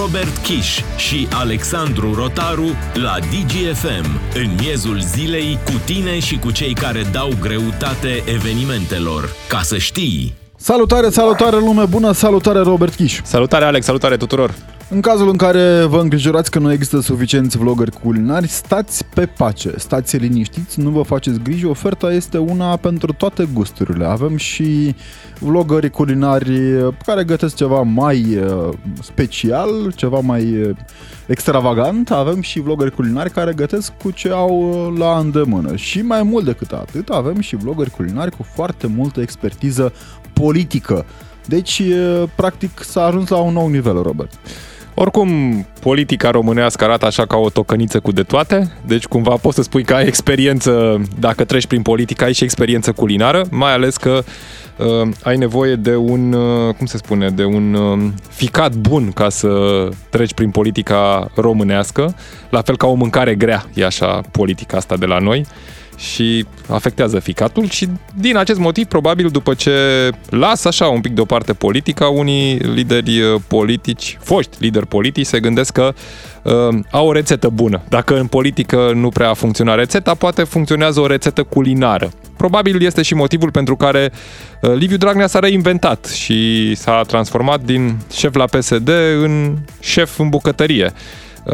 [0.00, 6.74] Robert Kiș și Alexandru Rotaru la DGFM, în miezul zilei, cu tine și cu cei
[6.74, 9.34] care dau greutate evenimentelor.
[9.48, 10.34] Ca să știi!
[10.56, 13.20] Salutare, salutare lume bună, salutare Robert Kiș.
[13.22, 14.54] Salutare Alex, salutare tuturor!
[14.88, 19.72] În cazul în care vă îngrijorați că nu există suficienți vloggeri culinari, stați pe pace,
[19.76, 24.04] stați liniștiți, nu vă faceți griji, oferta este una pentru toate gusturile.
[24.04, 24.94] Avem și
[25.38, 26.60] vloggeri culinari
[27.04, 28.68] care gătesc ceva mai uh,
[29.02, 30.76] special, ceva mai uh,
[31.26, 35.76] extravagant, avem și vloggeri culinari care gătesc cu ce au uh, la îndemână.
[35.76, 39.92] Și mai mult decât atât, avem și vloggeri culinari cu foarte multă expertiză
[40.32, 41.04] politică.
[41.46, 41.82] Deci,
[42.34, 44.38] practic, s-a ajuns la un nou nivel, Robert.
[44.98, 45.30] Oricum,
[45.80, 49.84] politica românească arată așa ca o tocăniță cu de toate, deci cumva poți să spui
[49.84, 54.22] că ai experiență, dacă treci prin politică, ai și experiență culinară, mai ales că
[54.76, 59.28] uh, ai nevoie de un, uh, cum se spune, de un uh, ficat bun ca
[59.28, 59.48] să
[60.10, 62.14] treci prin politica românească,
[62.50, 65.46] la fel ca o mâncare grea, e așa politica asta de la noi
[65.96, 69.70] și afectează ficatul și din acest motiv, probabil după ce
[70.30, 75.72] lasă așa un pic deoparte politica, unii lideri uh, politici, foști lideri politici, se gândesc
[75.72, 75.94] că
[76.42, 77.82] uh, au o rețetă bună.
[77.88, 82.10] Dacă în politică nu prea funcționa rețeta, poate funcționează o rețetă culinară.
[82.36, 84.12] Probabil este și motivul pentru care
[84.60, 88.88] uh, Liviu Dragnea s-a reinventat și s-a transformat din șef la PSD
[89.22, 90.92] în șef în bucătărie.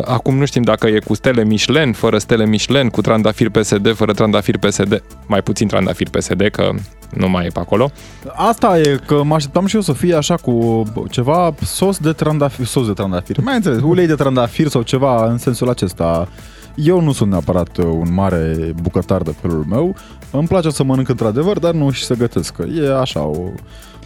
[0.05, 4.13] Acum nu știm dacă e cu stele Michelin, fără stele Michelin, cu trandafir PSD, fără
[4.13, 6.71] trandafir PSD, mai puțin trandafir PSD, că
[7.15, 7.91] nu mai e pe acolo.
[8.35, 12.67] Asta e, că mă așteptam și eu să fie așa cu ceva sos de trandafir,
[12.67, 16.29] sos de trandafir, mai înțeles, ulei de trandafir sau ceva în sensul acesta.
[16.75, 19.95] Eu nu sunt neapărat un mare bucătar de felul meu,
[20.31, 22.55] îmi place să mănânc într-adevăr, dar nu și să gătesc.
[22.81, 23.49] E așa o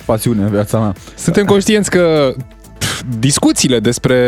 [0.05, 0.95] pasiune în viața mea.
[1.17, 2.35] Suntem conștienți că
[3.19, 4.19] discuțiile despre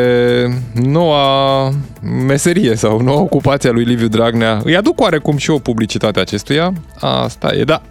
[0.75, 1.73] noua
[2.27, 6.73] meserie sau noua ocupație a lui Liviu Dragnea îi aduc oarecum și o publicitate acestuia.
[7.01, 7.83] Asta e, da.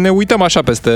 [0.00, 0.90] Ne uităm așa peste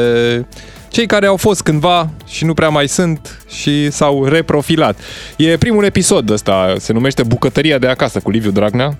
[0.88, 4.98] cei care au fost cândva și nu prea mai sunt și s-au reprofilat.
[5.36, 8.98] E primul episod ăsta, se numește Bucătăria de acasă cu Liviu Dragnea.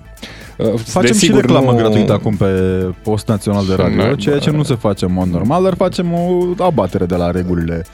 [0.83, 1.77] Facem Desigur, și reclamă nu...
[1.77, 2.45] gratuită acum pe
[3.03, 6.63] post național de radio, ceea ce nu se face în mod normal, dar facem o
[6.63, 7.85] abatere de la regulile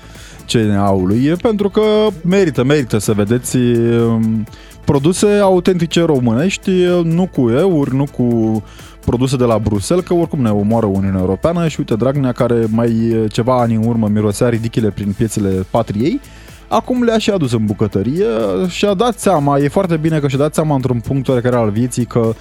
[0.52, 1.82] CNA-ului e pentru că
[2.22, 4.48] merită, merită să vedeți um,
[4.86, 6.72] produse autentice românești,
[7.04, 8.64] nu cu euri, nu cu
[9.06, 13.16] produse de la Bruxelles, că oricum ne omoară Uniunea Europeană și uite Dragnea care mai
[13.32, 16.20] ceva ani în urmă mirosea ridicile prin piețele patriei,
[16.68, 18.26] acum le-a și adus în bucătărie
[18.68, 21.70] și a dat seama, e foarte bine că și-a dat seama într-un punct care al
[21.70, 22.34] vieții că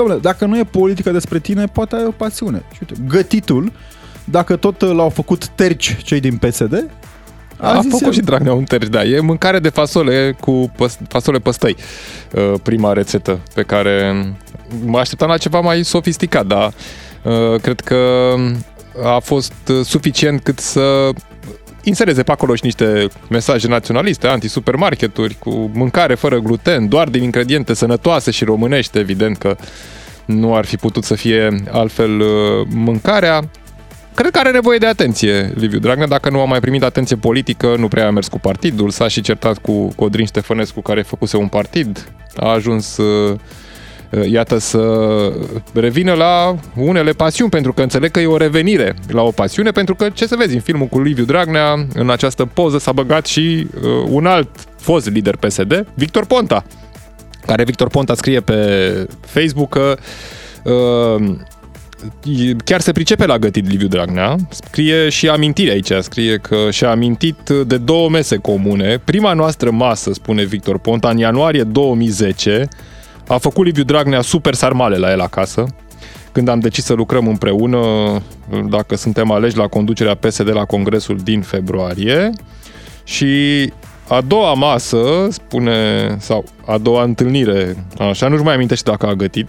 [0.00, 2.62] Dom'le, dacă nu e politică despre tine, poate ai o pasiune.
[2.72, 3.72] Și uite, gătitul,
[4.24, 6.90] dacă tot l-au făcut terci cei din PSD,
[7.60, 8.10] a, a făcut eu.
[8.10, 9.04] și Dragnea un terci, da.
[9.04, 11.76] E mâncare de fasole cu păs- fasole păstăi.
[12.32, 14.26] Uh, prima rețetă pe care
[14.84, 16.72] mă așteptam la ceva mai sofisticat, dar
[17.22, 18.34] uh, cred că
[19.04, 19.52] a fost
[19.84, 21.10] suficient cât să
[21.82, 27.74] insereze pe acolo și niște mesaje naționaliste, anti-supermarketuri, cu mâncare fără gluten, doar din ingrediente
[27.74, 29.56] sănătoase și românești, evident că
[30.24, 33.50] nu ar fi putut să fie altfel uh, mâncarea
[34.14, 36.06] cred că are nevoie de atenție Liviu Dragnea.
[36.06, 39.20] Dacă nu a mai primit atenție politică, nu prea a mers cu partidul, s-a și
[39.20, 43.38] certat cu Codrin Ștefănescu, care făcuse un partid, a ajuns uh,
[44.10, 44.82] uh, iată să
[45.74, 49.94] revină la unele pasiuni, pentru că înțeleg că e o revenire la o pasiune, pentru
[49.94, 53.66] că, ce să vezi, în filmul cu Liviu Dragnea, în această poză s-a băgat și
[53.74, 56.64] uh, un alt fost lider PSD, Victor Ponta,
[57.46, 59.96] care Victor Ponta scrie pe Facebook că
[60.62, 61.36] uh,
[62.64, 64.36] chiar se pricepe la gătit Liviu Dragnea.
[64.50, 69.00] Scrie și amintire aici, scrie că și-a amintit de două mese comune.
[69.04, 72.68] Prima noastră masă, spune Victor Ponta, în ianuarie 2010,
[73.26, 75.64] a făcut Liviu Dragnea super sarmale la el acasă,
[76.32, 77.78] când am decis să lucrăm împreună,
[78.68, 82.30] dacă suntem aleși la conducerea PSD la congresul din februarie.
[83.04, 83.72] Și
[84.08, 89.48] a doua masă, spune, sau a doua întâlnire, așa, nu-și mai amintește dacă a gătit,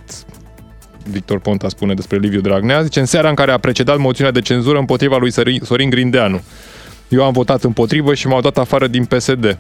[1.10, 4.42] Victor Ponta spune despre Liviu Dragnea, zice în seara în care a precedat moțiunea de
[4.42, 5.32] cenzură împotriva lui
[5.64, 6.42] Sorin Grindeanu.
[7.08, 9.58] Eu am votat împotrivă și m-au dat afară din PSD.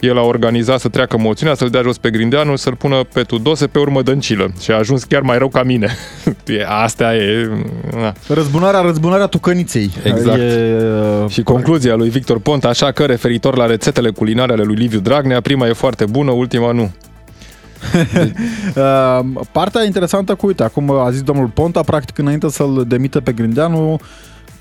[0.00, 3.66] El a organizat să treacă moțiunea, să-l dea jos pe Grindeanu, să-l pună pe Tudose,
[3.66, 4.52] pe urmă Dăncilă.
[4.60, 5.96] Și a ajuns chiar mai rău ca mine.
[6.84, 7.48] Asta e...
[7.96, 8.12] Na.
[8.28, 9.90] Răzbunarea, răzbunarea tucăniței.
[10.04, 10.38] Exact.
[10.38, 10.76] E...
[11.22, 15.00] Uh, și concluzia lui Victor Ponta, așa că referitor la rețetele culinare ale lui Liviu
[15.00, 16.92] Dragnea, prima e foarte bună, ultima nu.
[18.76, 23.32] Uh, partea interesantă cu, uite, acum a zis domnul Ponta, practic înainte să-l demită pe
[23.32, 24.00] Grindeanu,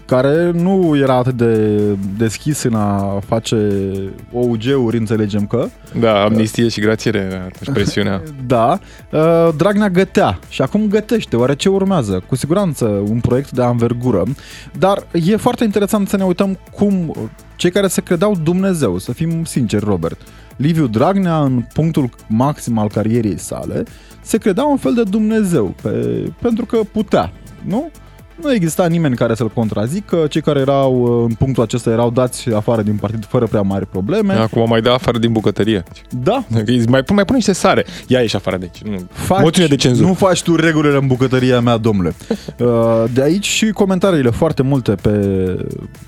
[0.08, 1.80] care nu era atât de
[2.18, 3.56] deschis în a face
[4.32, 5.68] OUG-uri, înțelegem că.
[6.00, 8.22] Da, amnistie și grațiere, expresiunea.
[8.48, 8.80] da,
[9.12, 12.24] uh, Dragnea gătea și acum gătește, oare ce urmează?
[12.28, 14.24] Cu siguranță un proiect de anvergură,
[14.78, 17.16] dar e foarte interesant să ne uităm cum
[17.56, 20.22] cei care se credeau Dumnezeu, să fim sinceri, Robert,
[20.58, 23.84] Liviu Dragnea, în punctul maxim al carierei sale,
[24.22, 25.90] se credea un fel de Dumnezeu, pe,
[26.42, 27.32] pentru că putea,
[27.66, 27.92] nu?
[28.42, 32.82] Nu exista nimeni care să-l contrazică, cei care erau în punctul acesta erau dați afară
[32.82, 34.34] din partid fără prea mari probleme.
[34.34, 35.84] Acum mai da afară din bucătărie.
[36.10, 36.44] Da.
[36.88, 37.86] Mai, mai pune niște sare.
[38.08, 38.92] Ia ieși afară de aici.
[38.92, 39.08] Nu.
[39.12, 40.08] Faci, de cenzură.
[40.08, 42.16] Nu faci tu regulile în bucătăria mea, domnule.
[42.60, 45.12] Uh, de aici și comentariile foarte multe pe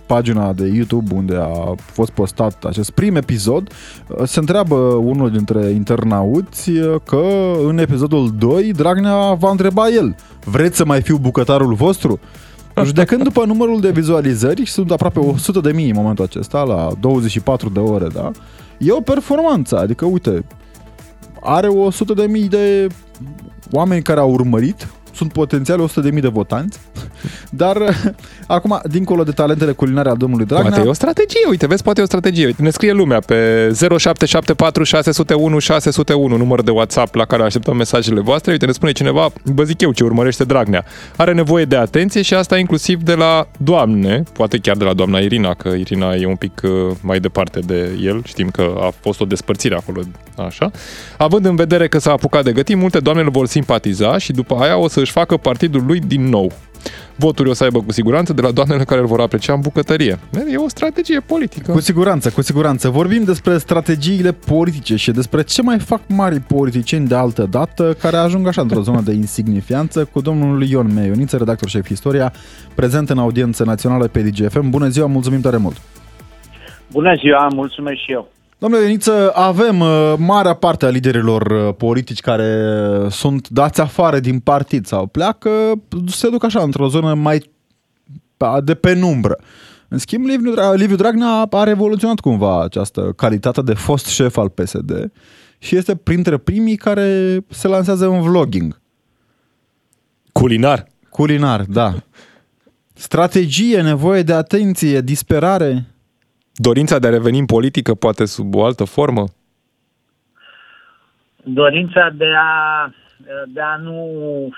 [0.05, 3.69] pagina de YouTube unde a fost postat acest prim episod.
[4.07, 7.21] Uh, se întreabă unul dintre internauți uh, că
[7.67, 12.18] în episodul 2 Dragnea va întreba el Vreți să mai fiu bucătarul vostru?
[12.83, 17.69] Judecând după numărul de vizualizări, sunt aproape 100 de mii în momentul acesta, la 24
[17.69, 18.31] de ore, da?
[18.77, 20.45] E o performanță, adică, uite,
[21.41, 22.87] are 100 de mii de
[23.71, 26.79] oameni care au urmărit sunt potențial 100.000 de votanți,
[27.49, 27.77] dar
[28.47, 30.69] acum, dincolo de talentele culinare al domnului Dragnea...
[30.69, 32.45] Poate e o strategie, uite, vezi, poate e o strategie.
[32.45, 38.19] Uite, ne scrie lumea pe 0774 601 601, număr de WhatsApp la care așteptăm mesajele
[38.19, 38.51] voastre.
[38.51, 40.85] Uite, ne spune cineva, vă zic eu ce urmărește Dragnea.
[41.15, 45.19] Are nevoie de atenție și asta inclusiv de la doamne, poate chiar de la doamna
[45.19, 46.69] Irina, că Irina e un pic uh,
[47.01, 50.01] mai departe de el, știm că a fost o despărțire acolo,
[50.35, 50.71] așa.
[51.17, 54.55] Având în vedere că s-a apucat de gătit, multe doamne îl vor simpatiza și după
[54.55, 56.51] aia o să să-și facă partidul lui din nou.
[57.15, 60.19] Voturi o să aibă cu siguranță de la doamnele care îl vor aprecia în bucătărie.
[60.51, 61.71] E o strategie politică.
[61.71, 62.89] Cu siguranță, cu siguranță.
[62.89, 68.15] Vorbim despre strategiile politice și despre ce mai fac mari politicieni de altă dată care
[68.15, 72.33] ajung așa într-o zonă de insignifianță cu domnul Ion Meioniță, redactor șef Istoria,
[72.75, 74.69] prezent în audiență națională pe DGFM.
[74.69, 75.77] Bună ziua, mulțumim tare mult!
[76.91, 78.27] Bună ziua, mulțumesc și eu!
[78.59, 82.77] Domnule Ioniță, avem uh, marea parte a liderilor uh, politici care
[83.09, 85.49] sunt dați afară din partid sau pleacă,
[86.07, 87.51] se duc așa într-o zonă mai
[88.63, 89.39] de penumbră.
[89.87, 95.11] În schimb, Liviu, Liviu Dragnea a revoluționat cumva această calitate de fost șef al PSD
[95.57, 98.81] și este printre primii care se lansează în vlogging.
[100.31, 100.87] Culinar.
[101.09, 102.03] Culinar, da.
[102.93, 105.85] Strategie, nevoie de atenție, disperare
[106.61, 109.23] dorința de a reveni în politică poate sub o altă formă?
[111.43, 112.89] Dorința de a,
[113.47, 113.97] de a nu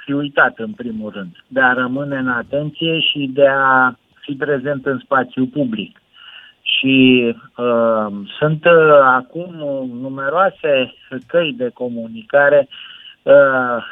[0.05, 4.85] fi uitat în primul rând, de a rămâne în atenție și de a fi prezent
[4.85, 6.01] în spațiu public.
[6.61, 6.95] Și
[7.57, 8.07] uh,
[8.39, 9.55] sunt uh, acum
[10.01, 10.93] numeroase
[11.27, 12.67] căi de comunicare,
[13.23, 13.33] uh,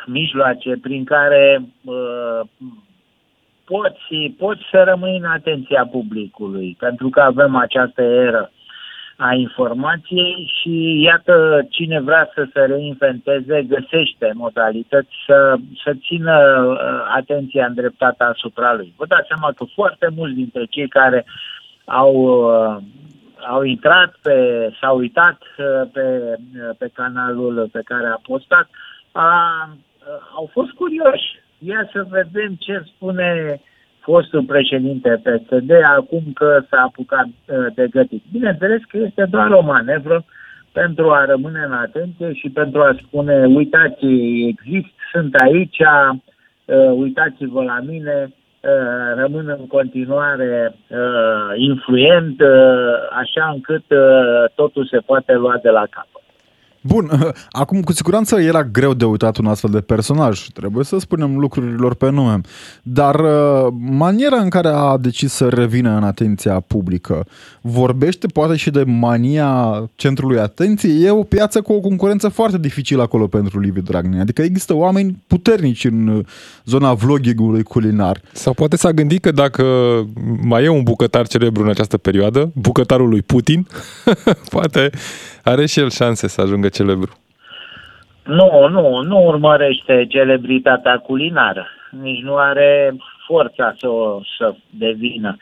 [0.06, 2.42] mijloace prin care uh,
[3.72, 8.52] poți, poți să rămâi în atenția publicului, pentru că avem această eră
[9.22, 17.14] a informației și iată cine vrea să se reinventeze găsește modalități să, să țină uh,
[17.16, 18.94] atenția îndreptată asupra lui.
[18.98, 21.26] Vă dați seama că foarte mulți dintre cei care
[21.86, 22.78] au, uh,
[23.50, 26.38] au intrat pe, s-au uitat uh, pe,
[26.78, 28.70] pe canalul pe care a postat,
[29.12, 29.70] a,
[30.36, 33.60] au fost curioși ia să vedem ce spune
[34.00, 38.24] fostul președinte PSD acum că s-a apucat uh, de gătit.
[38.32, 40.26] Bineînțeles că este doar o manevră
[40.72, 44.06] pentru a rămâne în atenție și pentru a spune uitați,
[44.48, 50.76] exist, sunt aici, uh, uitați-vă la mine, uh, rămân în continuare
[51.56, 52.42] influent,
[53.12, 53.84] așa încât
[54.56, 56.19] totul se poate lua de la capăt.
[56.82, 61.38] Bun, acum cu siguranță era greu de uitat un astfel de personaj, trebuie să spunem
[61.38, 62.42] lucrurilor pe nume,
[62.84, 67.26] dar uh, maniera în care a decis să revină în atenția publică
[67.62, 71.04] vorbește poate și de mania centrului atenției.
[71.04, 75.24] E o piață cu o concurență foarte dificilă acolo pentru Liviu Dragnea, adică există oameni
[75.28, 76.26] puternici în uh,
[76.66, 78.22] zona vlogging-ului culinar.
[78.34, 79.64] Sau poate s-a gândit că dacă
[80.42, 83.68] mai e un bucătar celebru în această perioadă, bucătarul lui Putin,
[84.50, 84.90] poate
[85.44, 87.12] are și el șanse să ajungă celebru.
[88.24, 91.68] Nu, nu, nu urmărește celebritatea culinară.
[92.02, 93.88] Nici nu are forța să,
[94.38, 95.38] să devină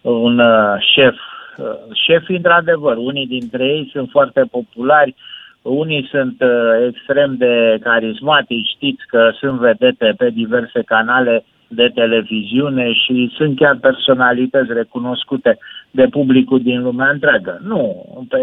[0.00, 1.14] un uh, șef.
[1.56, 1.66] Uh,
[2.06, 5.14] șefi, într-adevăr, unii dintre ei sunt foarte populari,
[5.62, 12.92] unii sunt uh, extrem de carismatici, știți că sunt vedete pe diverse canale de televiziune
[12.92, 15.58] și sunt chiar personalități recunoscute
[15.90, 17.60] de publicul din lumea întreagă.
[17.62, 18.40] Nu, pe,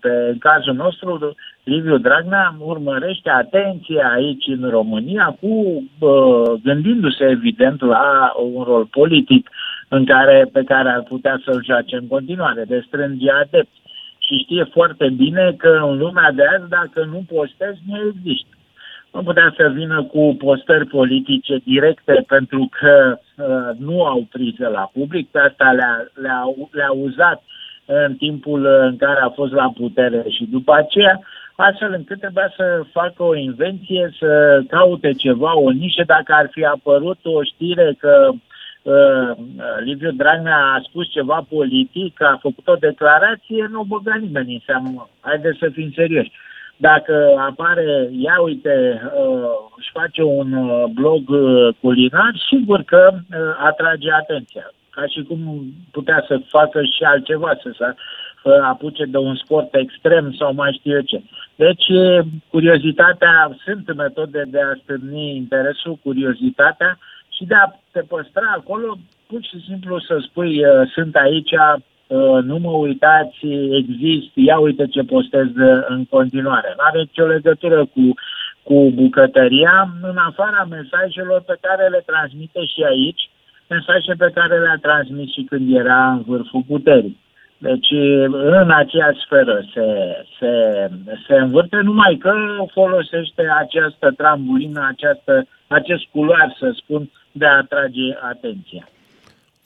[0.00, 7.80] pe în cazul nostru, Liviu Dragnea urmărește atenție aici în România cu uh, gândindu-se evident
[7.80, 9.50] la un rol politic
[9.88, 13.80] în care, pe care ar putea să-l joace în continuare, de strânge adepți.
[14.18, 18.56] Și știe foarte bine că în lumea de azi, dacă nu postezi, nu există.
[19.12, 23.25] Nu putea să vină cu postări politice directe pentru că uh,
[23.78, 27.42] nu au priză la public, pe asta le-a, le-a, le-a uzat
[27.84, 31.20] în timpul în care a fost la putere și după aceea
[31.56, 36.64] astfel încât trebuia să facă o invenție, să caute ceva, o nișă, dacă ar fi
[36.64, 38.30] apărut o știre că
[38.82, 39.30] uh,
[39.84, 44.60] Liviu Dragnea a spus ceva politic, a făcut o declarație, nu o băga nimeni în
[44.66, 45.08] seamă.
[45.20, 46.32] Haideți să fim serioși.
[46.76, 53.38] Dacă apare, ia uite, uh, își face un uh, blog uh, culinar, sigur că uh,
[53.58, 54.70] atrage atenția.
[54.90, 57.94] Ca și cum putea să facă și altceva, să, să
[58.62, 61.22] apuce de un sport extrem sau mai știu eu ce.
[61.54, 61.86] Deci,
[62.48, 69.42] curiozitatea, sunt metode de a stârni interesul, curiozitatea și de a te păstra acolo, pur
[69.42, 70.62] și simplu să spui,
[70.94, 71.54] sunt aici,
[72.42, 73.38] nu mă uitați,
[73.70, 75.46] exist, ia uite ce postez
[75.88, 76.74] în continuare.
[76.76, 78.14] Nu are nicio legătură cu,
[78.62, 83.30] cu bucătăria, în afara mesajelor pe care le transmite și aici,
[83.68, 87.18] mesaje pe care le-a transmis și când era în vârful puterii.
[87.58, 87.90] Deci
[88.30, 89.86] în aceeași sferă se,
[90.38, 90.50] se,
[91.26, 92.34] se învârte, numai că
[92.72, 98.88] folosește această trambulină, această, acest culoar, să spun, de a atrage atenția.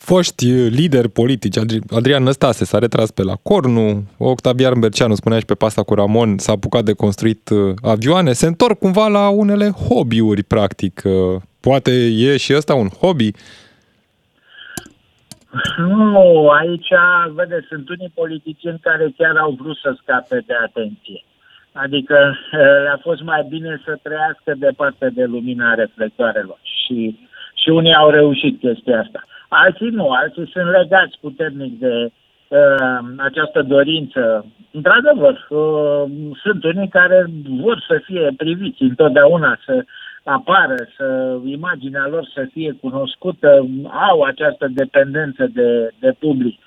[0.08, 1.56] Foști lideri politici,
[1.90, 6.38] Adrian Năstase s-a retras pe la Cornu, Octavian Berceanu, spunea și pe pasta cu Ramon,
[6.38, 11.02] s-a apucat de construit uh, avioane, se întorc cumva la unele hobby-uri, practic.
[11.04, 11.90] Uh, poate
[12.28, 13.30] e și ăsta un hobby?
[15.76, 16.92] Nu, aici,
[17.34, 21.24] vede, sunt unii politicieni care chiar au vrut să scape de atenție.
[21.72, 22.36] Adică
[22.84, 27.18] le-a fost mai bine să trăiască departe de lumina reflectoarelor și,
[27.54, 29.24] și unii au reușit chestia asta.
[29.52, 32.10] Alții nu, alții sunt legați puternic de
[32.48, 34.46] uh, această dorință.
[34.72, 36.10] Într-adevăr, uh,
[36.42, 39.84] sunt unii care vor să fie priviți întotdeauna, să
[40.24, 43.68] apară, să imaginea lor să fie cunoscută,
[44.10, 46.58] au această dependență de, de public.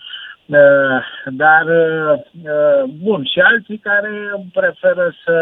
[0.45, 4.11] Uh, dar, uh, bun, și alții care
[4.53, 5.37] preferă să,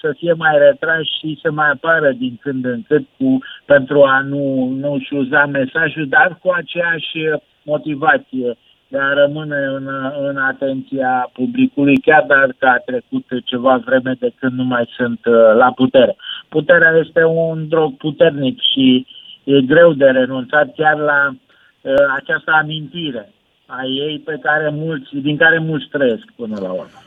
[0.00, 4.20] să fie mai retrași și să mai apară din când în când cu, pentru a
[4.20, 7.16] nu, nu-și uza mesajul, dar cu aceeași
[7.62, 8.56] motivație
[8.88, 9.88] de a rămâne în,
[10.28, 15.34] în atenția publicului, chiar dacă a trecut ceva vreme de când nu mai sunt uh,
[15.54, 16.16] la putere.
[16.48, 19.06] Puterea este un drog puternic și
[19.44, 23.32] e greu de renunțat chiar la uh, această amintire
[23.70, 26.98] a ei pe care mulți, din care mulți trăiesc până la urmă.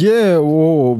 [0.00, 0.96] E o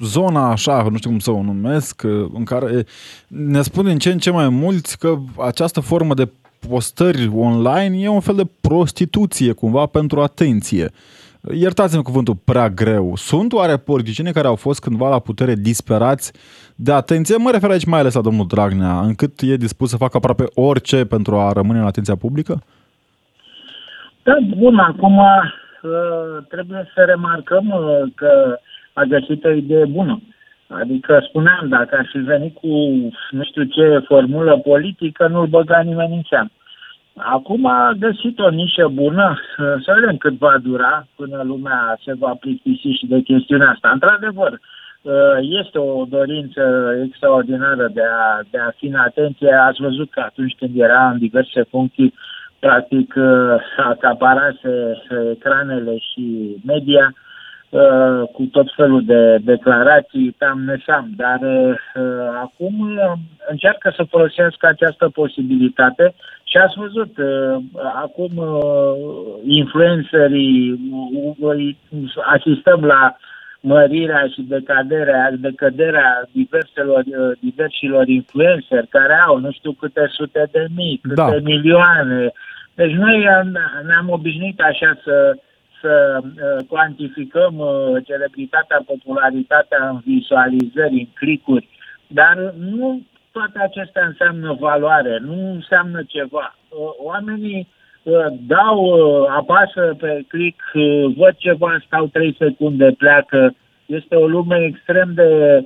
[0.00, 2.84] zonă așa, nu știu cum să o numesc, uh, în care
[3.26, 6.30] ne spun din ce în ce mai mulți că această formă de
[6.68, 10.90] postări online e un fel de prostituție cumva pentru atenție.
[11.54, 13.16] Iertați-mi cuvântul prea greu.
[13.16, 16.32] Sunt oare politicieni care au fost cândva la putere disperați
[16.74, 17.36] de atenție?
[17.36, 21.04] Mă refer aici mai ales la domnul Dragnea, încât e dispus să facă aproape orice
[21.04, 22.62] pentru a rămâne în atenția publică?
[24.22, 28.58] Da, bun, acum uh, trebuie să remarcăm uh, că
[28.92, 30.20] a găsit o idee bună.
[30.68, 32.66] Adică spuneam, dacă ar fi venit cu
[33.30, 36.48] nu știu ce formulă politică, nu-l băga nimeni în seamă.
[37.16, 42.34] Acum a găsit o nișă bună, să vedem cât va dura până lumea se va
[42.40, 43.90] plictisi și de chestiunea asta.
[43.92, 44.60] Într-adevăr,
[45.40, 49.52] este o dorință extraordinară de a, de a fi în atenție.
[49.52, 52.14] Ați văzut că atunci când era în diverse funcții,
[52.66, 53.14] practic
[53.76, 55.02] acaparase
[55.34, 57.14] ecranele și media,
[57.72, 61.74] Uh, cu tot felul de declarații, tam nesam, dar uh,
[62.42, 63.12] acum uh,
[63.48, 66.14] încearcă să folosească această posibilitate
[66.44, 67.56] și ați văzut, uh,
[67.94, 68.94] acum uh,
[69.44, 70.80] influencerii,
[71.40, 71.74] uh,
[72.24, 73.16] asistăm la
[73.62, 80.66] mărirea și decăderea, decăderea diverselor, uh, diversilor influenceri care au nu știu câte sute de
[80.76, 81.38] mii, câte da.
[81.42, 82.32] milioane.
[82.74, 83.26] Deci noi
[83.86, 85.36] ne-am obișnuit așa să
[85.82, 91.68] să uh, cuantificăm uh, celebritatea, popularitatea în vizualizări, în clicuri,
[92.06, 93.02] dar nu
[93.32, 96.56] toate acestea înseamnă valoare, nu înseamnă ceva.
[96.68, 97.68] Uh, oamenii
[98.46, 100.60] dau, apasă pe click,
[101.16, 103.54] văd ceva, stau 3 secunde, pleacă.
[103.86, 105.62] Este o lume extrem de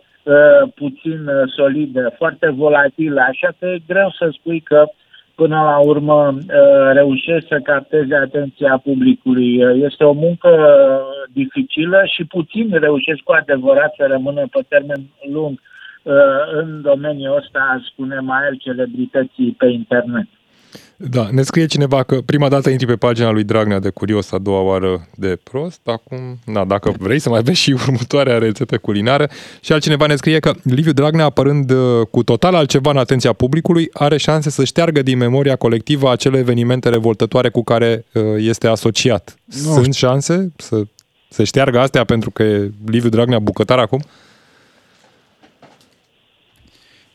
[0.75, 4.95] puțin solidă, foarte volatilă, așa că e greu să spui că uh,
[5.37, 9.65] până la urmă uh, reușesc să capteze atenția publicului.
[9.65, 10.51] Uh, este o muncă
[11.33, 15.03] dificilă și puțin reușesc cu adevărat să rămână pe termen
[15.33, 15.61] lung
[16.03, 16.13] uh,
[16.53, 20.29] în domeniul ăsta, spune mai el, celebrității pe internet.
[20.97, 24.39] Da, ne scrie cineva că prima dată intri pe pagina lui Dragnea de curios, a
[24.39, 25.81] doua oară de prost.
[25.85, 29.29] Acum, na, dacă vrei să mai vezi și următoarea rețetă culinară.
[29.61, 33.89] Și altcineva ne scrie că Liviu Dragnea, apărând uh, cu total altceva în atenția publicului,
[33.93, 39.37] are șanse să șteargă din memoria colectivă acele evenimente revoltătoare cu care uh, este asociat.
[39.45, 39.73] Nu.
[39.73, 40.83] Sunt șanse să
[41.29, 44.03] se șteargă astea pentru că e Liviu Dragnea bucătar acum?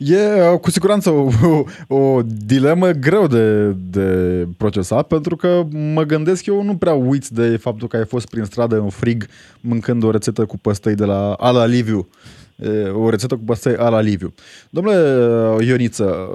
[0.04, 1.28] E uh, cu siguranță o,
[1.88, 7.34] o, o dilemă greu de, de procesat, pentru că mă gândesc eu nu prea uiți
[7.34, 9.26] de faptul că ai fost prin stradă în frig
[9.60, 12.08] mâncând o rețetă cu păstăi de la Ala Liviu.
[12.92, 14.34] O rețetă cu păstăi Ala Liviu.
[14.70, 16.28] Domnule uh, Ioniță,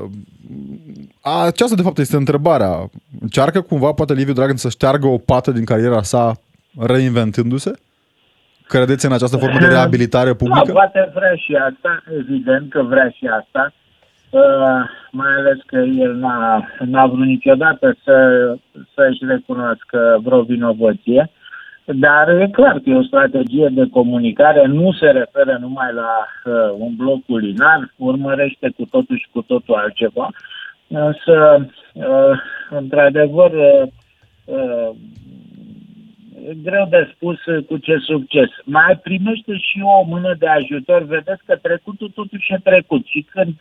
[1.21, 2.89] aceasta de fapt este întrebarea.
[3.19, 6.39] Încearcă cumva poate Liviu Dragan să șteargă o pată din cariera sa
[6.79, 7.71] reinventându-se?
[8.67, 10.65] Credeți în această formă de reabilitare publică?
[10.65, 13.73] Da, poate vrea și asta, evident că vrea și asta,
[14.29, 14.81] uh,
[15.11, 18.15] mai ales că el n-a, n-a vrut niciodată să,
[18.93, 21.31] să-și recunoască vreo vinovăție,
[21.85, 26.75] dar e clar că e o strategie de comunicare, nu se referă numai la uh,
[26.77, 30.29] un bloc culinar, urmărește cu totul și cu totul altceva,
[30.87, 33.87] însă, uh, într-adevăr, uh,
[34.45, 34.89] uh
[36.63, 38.49] greu de spus uh, cu ce succes.
[38.63, 41.03] Mai primește și o mână de ajutor.
[41.03, 43.53] Vedeți că trecutul totuși e trecut și când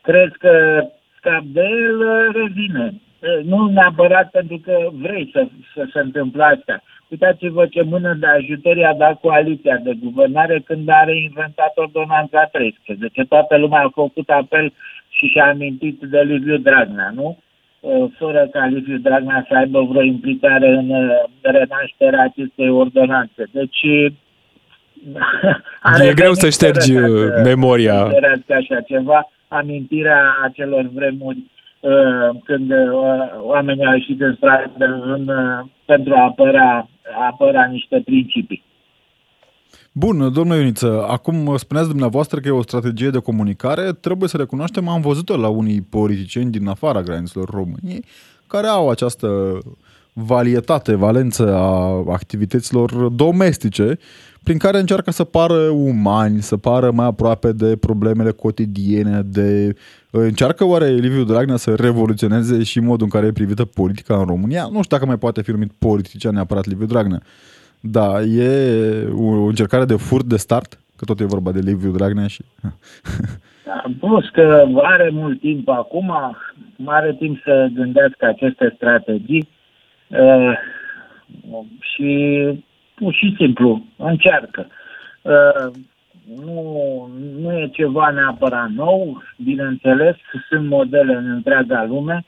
[0.00, 0.84] crezi că
[1.16, 2.94] scap de el, uh, revine.
[2.94, 6.82] Uh, nu neapărat pentru că vrei să, să se întâmple asta.
[7.08, 13.24] Uitați-vă ce mână de ajutor i-a dat coaliția de guvernare când a reinventat ordonanța 13.
[13.24, 14.72] Toată lumea a făcut apel
[15.08, 17.38] și și-a amintit de Liviu Dragnea, nu?
[17.82, 21.10] Uh, fără ca Liviu Dragnea să aibă vreo implicare în uh,
[21.40, 23.48] renașterea acestei ordonanțe.
[23.52, 23.82] Deci
[26.08, 27.04] e greu să ștergi uh,
[27.44, 28.02] memoria.
[28.48, 31.38] așa ceva, amintirea acelor vremuri
[32.44, 32.72] când
[33.40, 35.30] oamenii au ieșit în stradă în,
[35.84, 38.62] pentru a apăra, a apăra niște principii.
[39.94, 44.88] Bun, domnule Ioniță, acum spuneați dumneavoastră că e o strategie de comunicare, trebuie să recunoaștem,
[44.88, 48.04] am văzut-o la unii politicieni din afara granițelor României,
[48.46, 49.58] care au această
[50.12, 53.98] valietate, valență a activităților domestice,
[54.42, 59.74] prin care încearcă să pară umani, să pară mai aproape de problemele cotidiene, de...
[60.10, 64.62] Încearcă oare Liviu Dragnea să revoluționeze și modul în care e privită politica în România?
[64.62, 67.22] Nu știu dacă mai poate fi numit politician neapărat Liviu Dragnea.
[67.84, 68.48] Da, e
[69.14, 72.44] o încercare de furt de start, că tot e vorba de Liviu Dragnea și...
[73.64, 76.36] Da, plus că are mult timp acum,
[76.84, 79.48] are timp să gândească aceste strategii
[80.08, 80.52] uh,
[81.80, 82.38] și
[82.94, 84.66] pur și simplu încearcă.
[85.22, 85.70] Uh,
[86.44, 90.16] nu, nu e ceva neapărat nou, bineînțeles,
[90.48, 92.24] sunt modele în întreaga lume,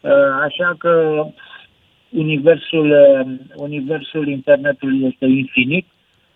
[0.00, 0.10] uh,
[0.42, 1.24] așa că
[2.12, 5.86] universul, uh, universul internetului este infinit,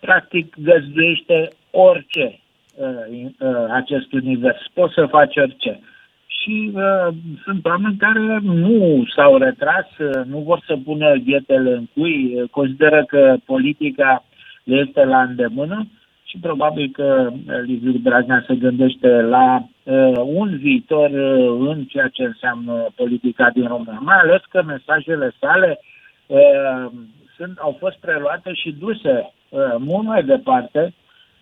[0.00, 2.38] practic găzduiește orice
[2.74, 4.58] uh, uh, acest univers.
[4.74, 5.80] Poți să faci orice.
[6.26, 11.86] Și uh, sunt oameni care nu s-au retras, uh, nu vor să pună ghetele în
[11.94, 14.24] cui, consideră că politica
[14.64, 15.86] le este la îndemână
[16.28, 17.32] și probabil că
[17.64, 23.66] Liviu Dragnea se gândește la uh, un viitor uh, în ceea ce înseamnă politica din
[23.66, 25.78] România, mai ales că mesajele sale
[26.26, 26.86] uh,
[27.36, 30.94] sunt, au fost preluate și duse uh, mult mai departe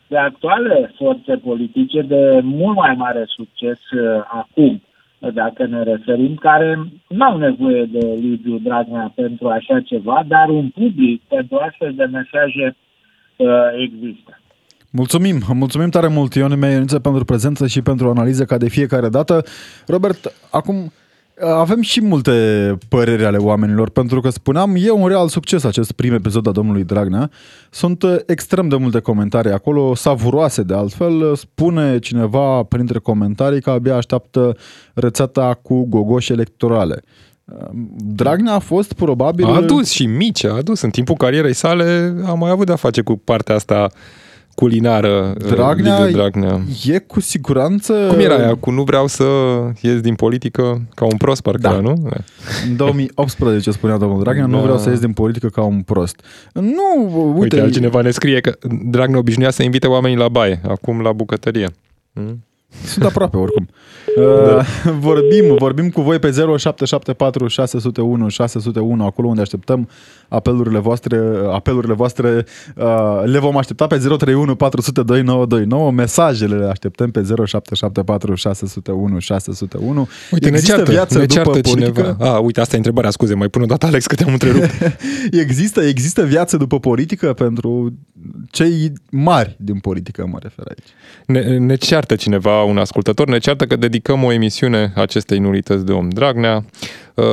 [0.07, 4.83] de actuale forțe politice de mult mai mare succes uh, acum,
[5.19, 10.69] dacă ne referim, care nu au nevoie de Liviu Dragnea pentru așa ceva, dar un
[10.69, 12.77] public pentru astfel de mesaje
[13.37, 14.39] uh, există.
[14.97, 19.45] Mulțumim, mulțumim tare mult Ion Meioniță pentru prezență și pentru analiză ca de fiecare dată.
[19.87, 20.93] Robert, acum
[21.41, 22.33] avem și multe
[22.89, 26.85] păreri ale oamenilor, pentru că spuneam, e un real succes acest prim episod a domnului
[26.85, 27.31] Dragnea.
[27.71, 31.35] Sunt extrem de multe comentarii acolo, savuroase de altfel.
[31.37, 34.57] Spune cineva printre comentarii că abia așteaptă
[34.95, 37.03] rețeta cu gogoși electorale.
[37.97, 39.45] Dragnea a fost probabil...
[39.45, 40.81] A adus și mici, a adus.
[40.81, 43.89] În timpul carierei sale a mai avut de-a face cu partea asta
[44.55, 47.93] culinară uh, Dragnea, Dragnea e cu siguranță...
[48.09, 49.25] Cum era aia cu nu vreau să
[49.81, 51.71] ies din politică ca un prost, parcă da.
[51.71, 52.09] era, nu?
[52.69, 54.57] În 2018 spunea domnul Dragnea, da.
[54.57, 56.21] nu vreau să ies din politică ca un prost.
[56.53, 57.39] Nu, uite...
[57.39, 58.53] Uite, altcineva ne scrie că
[58.85, 61.69] Dragnea obișnuia să invite oamenii la baie, acum la bucătărie.
[62.13, 62.45] Hmm?
[62.85, 63.69] Sunt aproape oricum.
[64.17, 64.23] Da.
[64.23, 64.67] Uh,
[64.99, 69.89] vorbim, vorbim cu voi pe 0774 601 601, acolo unde așteptăm
[70.29, 71.21] apelurile voastre,
[71.53, 72.45] apelurile voastre
[72.77, 80.09] uh, le vom aștepta pe 031 400 2929, mesajele le așteptăm pe 0774 601 601.
[80.31, 82.01] Uite, Există ne ceartă, viață ne ceartă după cineva.
[82.01, 82.25] politică?
[82.25, 84.71] A, uite, asta e întrebarea, scuze, mai pun o dată, Alex, că te-am întrerupt.
[85.45, 87.93] există, există viață după politică pentru
[88.51, 90.89] cei mari din politică, mă refer aici.
[91.27, 95.93] Ne, ne ceartă cineva, un ascultător, ne ceartă că dedicăm o emisiune acestei nulități de
[95.93, 96.65] om Dragnea.
[97.15, 97.25] Uh,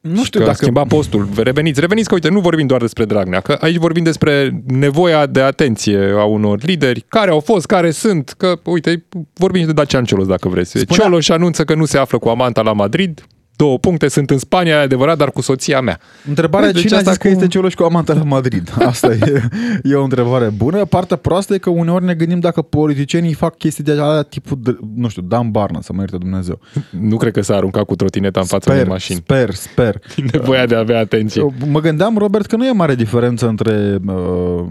[0.00, 0.54] nu știu dacă...
[0.54, 1.28] schimba postul.
[1.36, 5.40] Reveniți, reveniți că, uite, nu vorbim doar despre Dragnea, că aici vorbim despre nevoia de
[5.40, 10.26] atenție a unor lideri, care au fost, care sunt, că, uite, vorbim de Dacian Cioloș,
[10.26, 10.78] dacă vreți.
[10.78, 11.04] Spunea...
[11.04, 13.26] Cioloș anunță că nu se află cu amanta la Madrid,
[13.60, 16.00] două puncte, sunt în Spania, e adevărat, dar cu soția mea.
[16.28, 17.28] Întrebarea deci cine asta a zis cu...
[17.28, 18.74] că este Cioloș cu amanta la Madrid?
[18.92, 19.42] Asta e,
[19.82, 20.84] e o întrebare bună.
[20.84, 24.78] Partea proastă e că uneori ne gândim dacă politicienii fac chestii de alea tipul, de,
[24.94, 26.60] nu știu, Dan Barna, să mă ierte Dumnezeu.
[26.90, 29.18] Nu cred că s-a aruncat cu trotineta în fața unei mașini.
[29.18, 30.00] Sper, sper.
[30.32, 31.54] Nevoia de a avea atenție.
[31.66, 34.64] Mă gândeam, Robert, că nu e mare diferență între uh,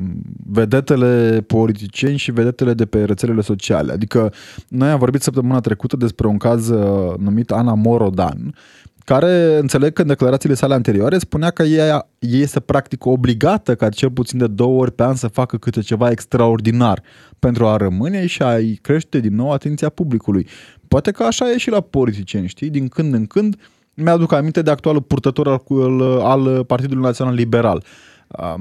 [0.52, 3.92] vedetele politicieni și vedetele de pe rețelele sociale.
[3.92, 4.34] Adică
[4.68, 8.54] noi am vorbit săptămâna trecută despre un caz uh, numit Ana Morodan,
[9.14, 13.90] care înțeleg că în declarațiile sale anterioare spunea că ea, ea este practic obligată ca
[13.90, 17.02] cel puțin de două ori pe an să facă câte ceva extraordinar
[17.40, 20.48] pentru a rămâne și a-i crește din nou atenția publicului.
[20.88, 22.70] Poate că așa e și la politicieni, știi?
[22.70, 23.56] Din când în când
[23.94, 27.84] mi-aduc aminte de actualul purtător al, al Partidului Național Liberal.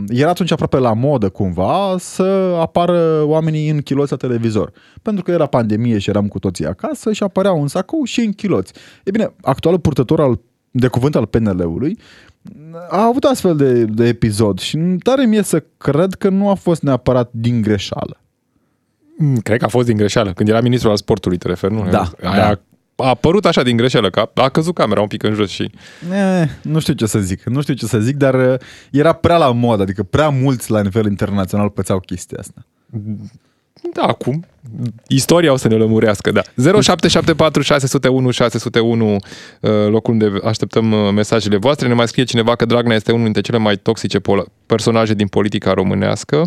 [0.09, 4.73] Era atunci aproape la modă cumva să apară oamenii în chiloți la televizor.
[5.03, 8.33] Pentru că era pandemie și eram cu toții acasă și apăreau în sacou și în
[8.33, 8.73] chiloți.
[9.05, 11.99] E bine, actualul purtător al, de cuvânt al PNL-ului
[12.89, 16.83] a avut astfel de, de episod și tare mie să cred că nu a fost
[16.83, 18.21] neapărat din greșeală.
[19.19, 20.33] Mm, cred că a fost din greșeală.
[20.33, 21.89] Când era ministrul al sportului, te referi, nu?
[21.91, 22.61] Da, Aia da
[23.05, 25.71] a apărut așa din greșeală, că a, a căzut camera un pic în jos și...
[26.13, 29.37] E, nu știu ce să zic, nu știu ce să zic, dar uh, era prea
[29.37, 32.67] la modă, adică prea mulți la nivel internațional pățeau chestia asta.
[33.93, 34.47] Da, acum.
[35.07, 36.43] Istoria o să ne lămurească, da.
[36.57, 39.17] 0774 601 601
[39.89, 41.89] locul unde așteptăm uh, mesajele voastre.
[41.89, 44.21] Ne mai scrie cineva că Dragnea este unul dintre cele mai toxice
[44.67, 46.47] personaje din politica românească.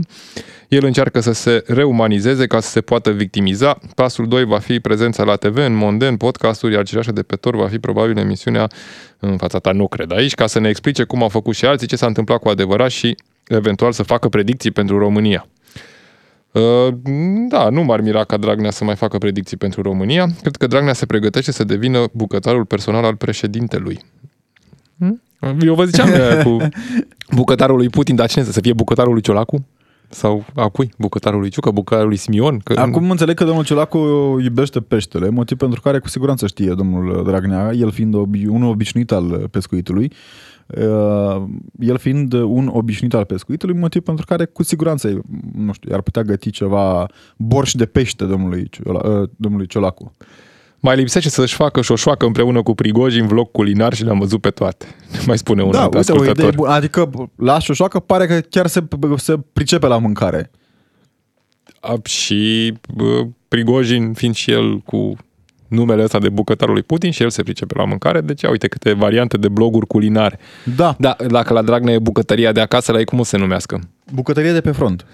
[0.67, 3.79] El încearcă să se reumanizeze ca să se poată victimiza.
[3.95, 7.55] Pasul 2 va fi prezența la TV, în Monden, podcasturi, iar Cireașa de pe tor
[7.55, 8.67] va fi probabil emisiunea
[9.19, 11.87] în fața ta, nu cred aici, ca să ne explice cum au făcut și alții,
[11.87, 13.15] ce s-a întâmplat cu adevărat și
[13.47, 15.47] eventual să facă predicții pentru România.
[16.51, 16.93] Uh,
[17.49, 20.27] da, nu m-ar mira ca Dragnea să mai facă predicții pentru România.
[20.41, 23.99] Cred că Dragnea se pregătește să devină bucătarul personal al președintelui.
[24.97, 25.21] Hmm?
[25.61, 26.09] Eu vă ziceam
[26.43, 26.57] cu
[27.35, 29.65] bucătarul lui Putin, dar cine să fie bucătarul lui Ciolacu?
[30.09, 30.91] Sau a cui?
[30.97, 32.59] Bucătarul lui Ciucă, bucătarul lui Simion?
[32.59, 32.79] Că...
[32.79, 33.97] Acum înțeleg că domnul Ciolacu
[34.43, 39.11] iubește peștele, motiv pentru care cu siguranță știe domnul Dragnea, el fiind obi- unul obișnuit
[39.11, 40.15] al pescuitului, Uh,
[41.79, 45.21] el fiind un obișnuit al pescuitului, motiv pentru care cu siguranță,
[45.55, 47.05] nu știu, ar putea găti ceva
[47.37, 50.13] borș de pește domnului, uh, domnului Ciolacu.
[50.79, 54.85] Mai lipsește să-și facă șoșoacă împreună cu Prigojin vlog culinar și le-am văzut pe toate.
[55.27, 56.43] Mai spune un da, alt uite, ascultător.
[56.43, 56.69] O idee bună.
[56.69, 58.83] Adică la șoșoacă pare că chiar se,
[59.15, 60.51] se pricepe la mâncare.
[61.79, 65.15] A, și bă, Prigojin fiind și el cu
[65.71, 68.93] numele ăsta de bucătarul lui Putin și el se pricepe la mâncare, deci uite câte
[68.93, 70.39] variante de bloguri culinare.
[70.75, 70.95] Da.
[70.99, 73.79] Da, dacă la Dragnea e bucătăria de acasă, la ei cum o se numească?
[74.13, 75.05] Bucătăria de pe front.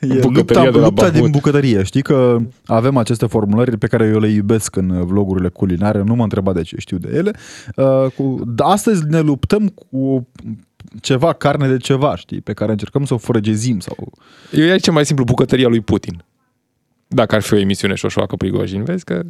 [0.00, 1.82] E lupta, de lupta din bucătărie.
[1.82, 6.22] Știi că avem aceste formulări pe care eu le iubesc în vlogurile culinare, nu mă
[6.22, 7.30] întreba de ce știu de ele.
[7.76, 10.28] Uh, cu, astăzi ne luptăm cu
[11.00, 13.80] ceva, carne de ceva, știi, pe care încercăm să o frăgezim.
[13.80, 14.12] Sau...
[14.52, 16.24] Eu e ce mai simplu, bucătăria lui Putin.
[17.14, 19.22] Dacă ar fi o emisiune și o șoacă Prigojin, vezi că...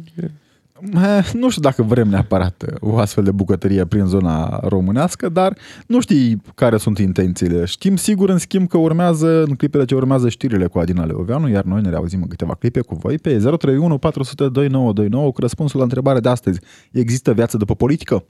[1.33, 6.41] Nu știu dacă vrem neapărat o astfel de bucătărie prin zona românească, dar nu știi
[6.55, 7.65] care sunt intențiile.
[7.65, 11.63] Știm sigur, în schimb, că urmează, în clipele ce urmează, știrile cu Adina Leoveanu, iar
[11.63, 15.83] noi ne reauzim în câteva clipe cu voi pe 031 400 2929 cu răspunsul la
[15.83, 16.59] întrebarea de astăzi.
[16.91, 18.23] Există viață după politică?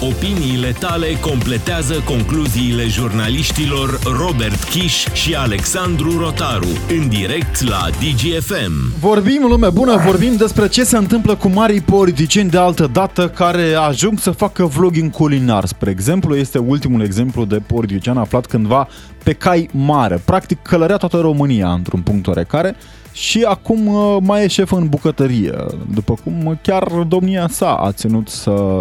[0.00, 6.68] Opiniile tale completează concluziile jurnaliștilor Robert Kiș și Alexandru Rotaru
[6.98, 8.98] în direct la DGFM.
[9.00, 13.72] Vorbim, lume bună, vorbim despre ce se întâmplă cu marii politicieni de altă dată care
[13.72, 15.64] ajung să facă vlogging culinar.
[15.64, 18.88] Spre exemplu, este ultimul exemplu de politician aflat cândva
[19.24, 20.22] pe cai mare.
[20.24, 22.76] Practic călărea toată România într-un punct oarecare
[23.18, 25.54] și acum uh, mai e șef în bucătărie.
[25.94, 28.80] După cum chiar domnia sa a ținut să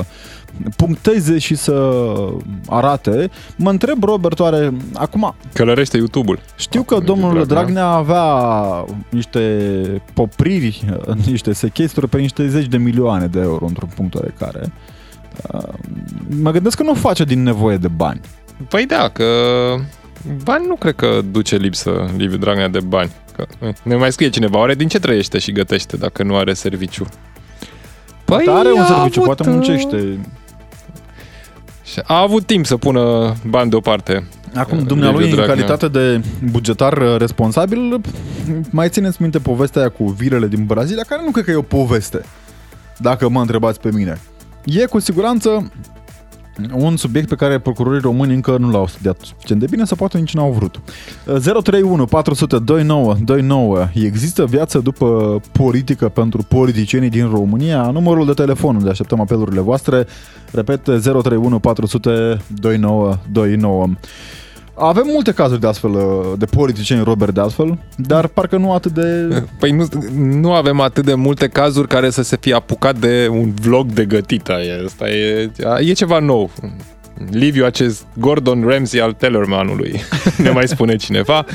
[0.76, 2.04] puncteze și să
[2.68, 3.30] arate.
[3.56, 5.36] Mă întreb, Robert, oare acum...
[5.54, 6.40] Călărește YouTube-ul.
[6.56, 8.26] Știu că domnul Dragnea avea
[9.10, 9.42] niște
[10.14, 10.86] popriri,
[11.30, 14.72] niște sechesturi pe niște zeci de milioane de euro într-un punct oarecare.
[15.52, 15.74] Uh,
[16.42, 18.22] mă gândesc că nu o face din nevoie de bani.
[18.70, 19.26] Păi da, că
[20.44, 23.12] bani nu cred că duce lipsă Liviu Dragnea de bani.
[23.36, 26.54] Că, eh, ne mai scrie cineva, oare din ce trăiește și gătește dacă nu are
[26.54, 27.06] serviciu?
[28.26, 30.20] Păi are un serviciu, avut, poate muncește.
[31.84, 34.28] Și a avut timp să pună bani deoparte.
[34.56, 38.02] Acum, dumnealui, în calitate de bugetar responsabil,
[38.70, 41.62] mai țineți minte povestea aia cu virele din Brazilia, care nu cred că e o
[41.62, 42.22] poveste,
[42.98, 44.20] dacă mă întrebați pe mine.
[44.66, 45.72] E cu siguranță
[46.74, 50.18] un subiect pe care procurorii români încă nu l-au studiat suficient de bine sau poate
[50.18, 50.82] nici n-au vrut.
[51.64, 57.90] 031 400 29 29 Există viață după politică pentru politicienii din România?
[57.92, 60.06] Numărul de telefon unde așteptăm apelurile voastre.
[60.52, 63.90] Repet, 031 400 29 29
[64.78, 65.92] avem multe cazuri de astfel,
[66.38, 69.28] de politicieni Robert de astfel, dar parcă nu atât de...
[69.60, 73.54] Păi nu, nu avem atât de multe cazuri care să se fie apucat de un
[73.62, 74.50] vlog de gătit.
[74.86, 76.52] Asta e, e ceva nou.
[77.30, 80.02] Liviu, acest Gordon Ramsay al Tellermanului,
[80.44, 81.46] ne mai spune cineva.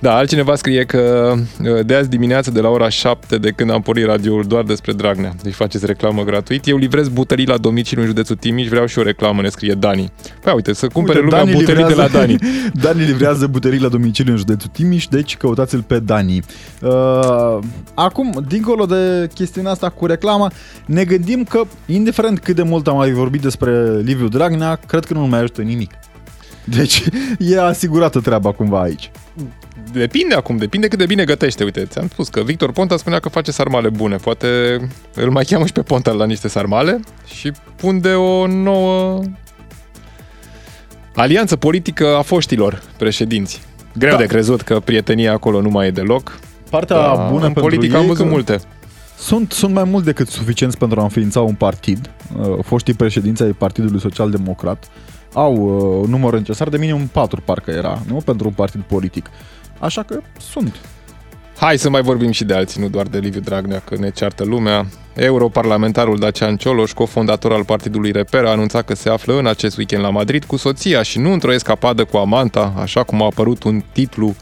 [0.00, 1.32] Da, altcineva scrie că
[1.62, 4.92] uh, de azi dimineață de la ora 7 de când am pornit radioul doar despre
[4.92, 5.34] Dragnea.
[5.42, 6.66] Deci faceți reclamă gratuit.
[6.66, 10.12] Eu livrez buterii la domiciliu în județul Timiș, vreau și o reclamă, ne scrie Dani.
[10.42, 12.38] Păi uite, să cumpere uite, lumea Dani buterii livrează, de la Dani.
[12.82, 16.42] Dani livrează buterii la domiciliu în județul Timiș, deci căutați-l pe Dani.
[16.80, 17.58] Uh,
[17.94, 20.52] acum, dincolo de chestiunea asta cu reclama,
[20.86, 25.14] ne gândim că, indiferent cât de mult am mai vorbit despre Liviu Dragnea, cred că
[25.14, 25.90] nu mai ajută nimic.
[26.64, 27.04] Deci
[27.52, 29.10] e asigurată treaba cumva aici.
[29.92, 31.64] Depinde acum, depinde cât de bine gătește.
[31.64, 34.16] Uite, ți-am spus că Victor Ponta spunea că face sarmale bune.
[34.16, 34.48] Poate
[35.14, 39.22] îl mai cheamă și pe Ponta la niște sarmale și pun de o nouă
[41.14, 43.62] alianță politică a foștilor președinți.
[43.98, 44.16] Greu da.
[44.16, 46.38] de crezut că prietenia acolo nu mai e deloc.
[46.70, 48.60] Partea da, bună în politică am văzut multe.
[49.18, 52.10] Sunt, sunt mai mult decât suficienți pentru a înființa un partid.
[52.38, 54.88] Uh, foștii președinți ai Partidului Social Democrat
[55.36, 58.16] au uh, număr necesar de minimum 4 parcă era, nu?
[58.24, 59.30] Pentru un partid politic.
[59.78, 60.74] Așa că sunt.
[61.58, 64.44] Hai să mai vorbim și de alții, nu doar de Liviu Dragnea, că ne ceartă
[64.44, 64.86] lumea.
[65.14, 70.02] Europarlamentarul Dacian Cioloș, cofondator al partidului Reper, a anunțat că se află în acest weekend
[70.02, 73.82] la Madrid cu soția și nu într-o escapadă cu amanta, așa cum a apărut un
[73.92, 74.34] titlu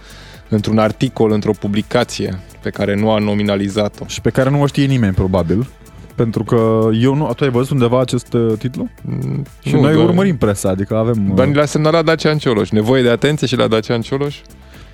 [0.49, 4.05] într-un articol, într-o publicație pe care nu a nominalizat-o.
[4.07, 5.69] Și pe care nu o știe nimeni, probabil.
[6.15, 7.33] Pentru că eu nu...
[7.37, 8.89] Tu ai văzut undeva acest uh, titlu?
[9.03, 10.09] Mm, și nu, noi doar...
[10.09, 11.33] urmărim presa, adică avem...
[11.35, 12.71] Dar ni l-a semnalat Dacian Cioloș.
[12.71, 14.37] Nevoie de atenție și la Dacian Cioloș?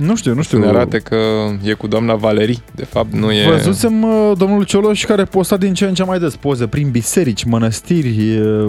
[0.00, 0.58] Nu știu, nu știu.
[0.58, 1.16] Să ne arate că
[1.62, 2.62] e cu doamna Valerii.
[2.74, 3.50] De fapt, nu e...
[3.50, 7.44] Văzusem uh, domnul Cioloș care posta din ce în ce mai des poze prin biserici,
[7.44, 8.68] mănăstiri, uh,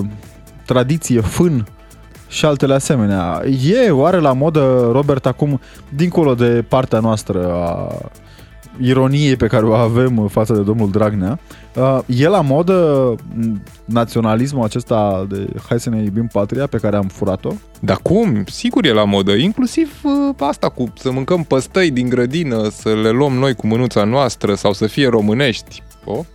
[0.66, 1.68] tradiție, fân
[2.28, 3.42] și altele asemenea.
[3.86, 7.88] E oare la modă, Robert, acum, dincolo de partea noastră a
[8.80, 11.40] ironiei pe care o avem față de domnul Dragnea,
[11.76, 13.16] uh, e la modă
[13.86, 17.52] naționalismul acesta de hai să ne iubim patria pe care am furat-o?
[17.80, 18.44] Da cum?
[18.46, 19.32] Sigur e la modă.
[19.32, 24.04] Inclusiv uh, asta cu să mâncăm păstăi din grădină, să le luăm noi cu mânuța
[24.04, 25.84] noastră sau să fie românești.
[26.06, 26.26] Ok,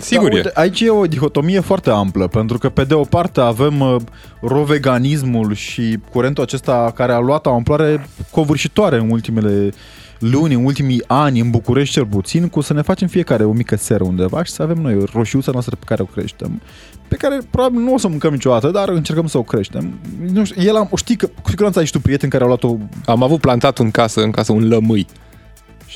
[0.00, 0.60] sigur da, uite, e.
[0.60, 3.96] Aici e o dihotomie foarte amplă, pentru că pe de o parte avem uh,
[4.40, 9.72] roveganismul și curentul acesta care a luat o amploare covârșitoare în ultimele
[10.22, 13.76] luni, în ultimii ani, în București cel puțin, cu să ne facem fiecare o mică
[13.76, 16.60] seră undeva și să avem noi roșiuța noastră pe care o creștem,
[17.08, 19.98] pe care probabil nu o să o mâncăm niciodată, dar încercăm să o creștem.
[20.32, 22.76] Nu știu, el am, știi că cu siguranță ai și tu prieteni care au luat-o...
[23.04, 25.06] Am avut plantat în casă, în casă un lămâi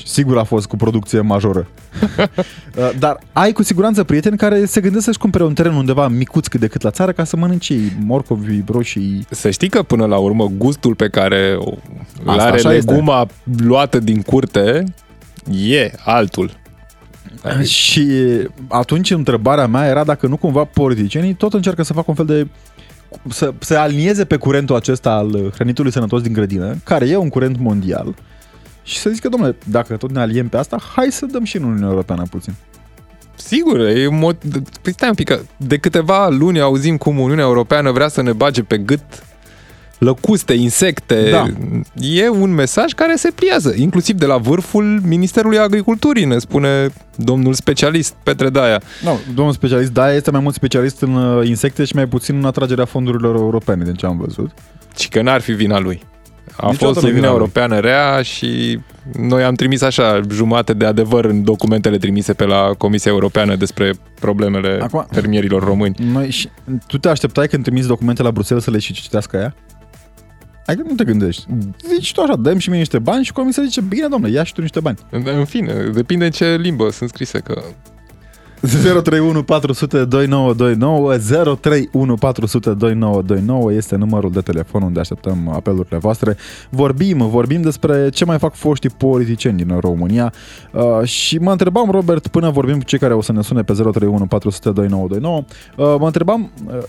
[0.05, 1.67] sigur a fost cu producție majoră.
[2.77, 6.47] Uh, dar ai cu siguranță prieteni care se gândesc să-și cumpere un teren undeva micuț
[6.47, 9.25] cât de cât la țară ca să mănânce morcovi, roșii.
[9.29, 11.57] Să știi că până la urmă gustul pe care
[12.23, 13.63] îl are leguma este.
[13.63, 14.83] luată din curte
[15.67, 16.51] e altul.
[17.63, 18.07] Și
[18.67, 22.47] atunci întrebarea mea era dacă nu cumva politicienii tot încearcă să facă un fel de
[23.29, 27.59] să se alinieze pe curentul acesta al hrănitului sănătos din grădină, care e un curent
[27.59, 28.15] mondial,
[28.87, 31.63] și să zică, domnule, dacă tot ne aliem pe asta, hai să dăm și în
[31.63, 32.53] Uniunea Europeană puțin.
[33.35, 34.37] Sigur, e mod...
[34.81, 38.33] Păi stai un pic, că de câteva luni auzim cum Uniunea Europeană vrea să ne
[38.33, 39.03] bage pe gât
[39.97, 41.29] lăcuste, insecte.
[41.29, 41.45] Da.
[41.99, 47.53] E un mesaj care se pliază, inclusiv de la vârful Ministerului Agriculturii, ne spune domnul
[47.53, 48.81] specialist Petre Daia.
[49.03, 52.45] No, domnul specialist Daia este mai mult specialist în uh, insecte și mai puțin în
[52.45, 54.51] atragerea fondurilor europene, din ce am văzut.
[54.97, 56.01] Și că n-ar fi vina lui.
[56.57, 58.79] A Niciodată fost Uniunea Europeană rea și
[59.17, 63.91] noi am trimis așa jumate de adevăr în documentele trimise pe la Comisia Europeană despre
[64.19, 65.95] problemele Acum, fermierilor români.
[66.11, 66.49] Noi, și,
[66.87, 69.55] tu te așteptai când trimiți documente la Bruxelles să le și citească ea?
[70.65, 71.45] Adică nu te gândești.
[71.87, 74.53] Zici tu așa, dăm și mie niște bani și comisia zice, bine domnule, ia și
[74.53, 74.97] tu niște bani.
[75.09, 77.63] În fine, depinde în ce limbă sunt scrise, că
[78.67, 81.17] 031 400 2929
[81.55, 86.37] 031 400 2929 este numărul de telefon unde așteptăm apelurile voastre.
[86.69, 90.33] Vorbim, vorbim despre ce mai fac foștii politicieni din România
[90.71, 93.73] uh, și mă întrebam, Robert, până vorbim cu cei care o să ne sune pe
[93.73, 96.83] 031 400 2929, uh, mă întrebam, uh,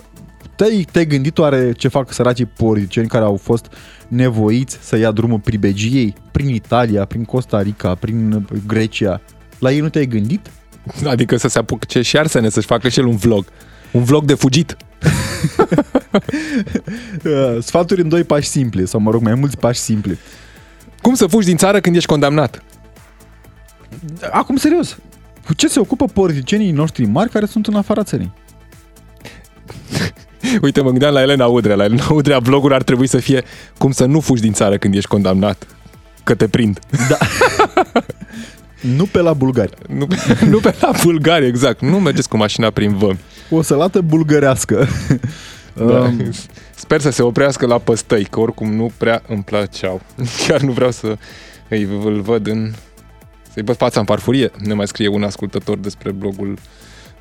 [0.57, 3.67] te-ai, te-ai gândit oare ce fac săracii politicieni care au fost
[4.09, 9.21] nevoiți să ia drumul pribegiei prin Italia, prin Costa Rica, prin Grecia?
[9.59, 10.51] La ei nu te-ai gândit?
[11.13, 13.45] Adică să se apuce și Arsene să-și facă și el un vlog.
[13.91, 14.77] Un vlog de fugit.
[17.25, 20.19] Uh, sfaturi în doi pași simpli, sau mă rog, mai mulți pași simpli.
[21.03, 22.63] Cum să fugi din țară când ești condamnat?
[24.31, 24.99] Acum, serios,
[25.47, 28.33] cu ce se ocupă politicienii noștri mari care sunt în afara țării?
[30.63, 31.77] Uite, mă gândeam la Elena Udrea.
[31.77, 33.45] La Elena Udrea vlogul ar trebui să fie
[33.79, 35.67] cum să nu fugi din țară când ești condamnat.
[36.25, 36.79] Că te prind.
[37.09, 37.17] Da.
[38.81, 39.75] Nu pe la bulgari.
[39.89, 40.07] Nu,
[40.51, 41.81] nu pe la bulgari, exact.
[41.81, 43.19] Nu mergeți cu mașina prin vămi.
[43.51, 44.87] O sălată bulgărească.
[45.87, 46.01] Da.
[46.01, 46.31] Um,
[46.75, 50.01] Sper să se oprească la păstăi, că oricum nu prea îmi plăceau.
[50.47, 51.17] Chiar nu vreau să
[51.69, 52.73] îi îl văd în...
[53.53, 54.51] Să-i văd fața în farfurie.
[54.57, 56.59] Ne mai scrie un ascultător despre blogul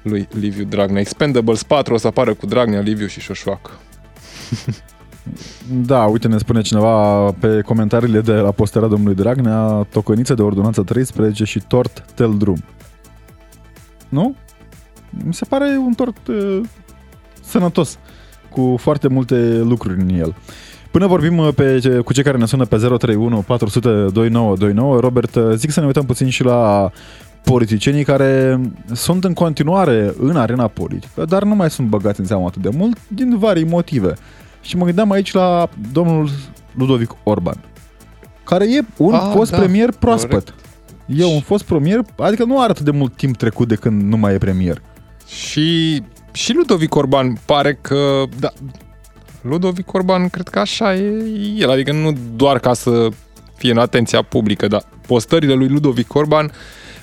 [0.02, 1.02] lui Liviu Dragnea.
[1.02, 3.72] Expendables 4 o să apară cu Dragnea, Liviu și Șoșoacă.
[5.86, 10.82] Da, uite, ne spune cineva pe comentariile de la postarea domnului Dragnea, tocăniță de ordonanță
[10.82, 12.64] 13 și tort tel drum.
[14.10, 14.36] Nu?
[15.26, 16.62] Mi se pare un tort uh,
[17.42, 17.98] sănătos,
[18.50, 20.36] cu foarte multe lucruri în el.
[20.92, 25.52] Până vorbim uh, pe, cu cei care ne sună pe 031 400 2929, Robert, uh,
[25.56, 26.92] zic să ne uităm puțin și la
[27.44, 28.62] politicienii care
[28.94, 32.70] sunt în continuare în arena politică, dar nu mai sunt băgați în seamă atât de
[32.78, 34.14] mult din vari motive.
[34.68, 36.30] Și mă gândeam aici la domnul
[36.76, 37.64] Ludovic Orban,
[38.44, 40.30] care e un ah, fost da, premier proaspăt.
[40.30, 40.66] Corect.
[41.06, 44.18] E un fost premier, adică nu are atât de mult timp trecut de când nu
[44.18, 44.82] mai e premier.
[45.28, 46.02] Și,
[46.32, 48.50] și Ludovic Orban pare că, da,
[49.42, 51.24] Ludovic Orban cred că așa e
[51.58, 53.08] el, adică nu doar ca să
[53.56, 56.52] fie în atenția publică, dar postările lui Ludovic Orban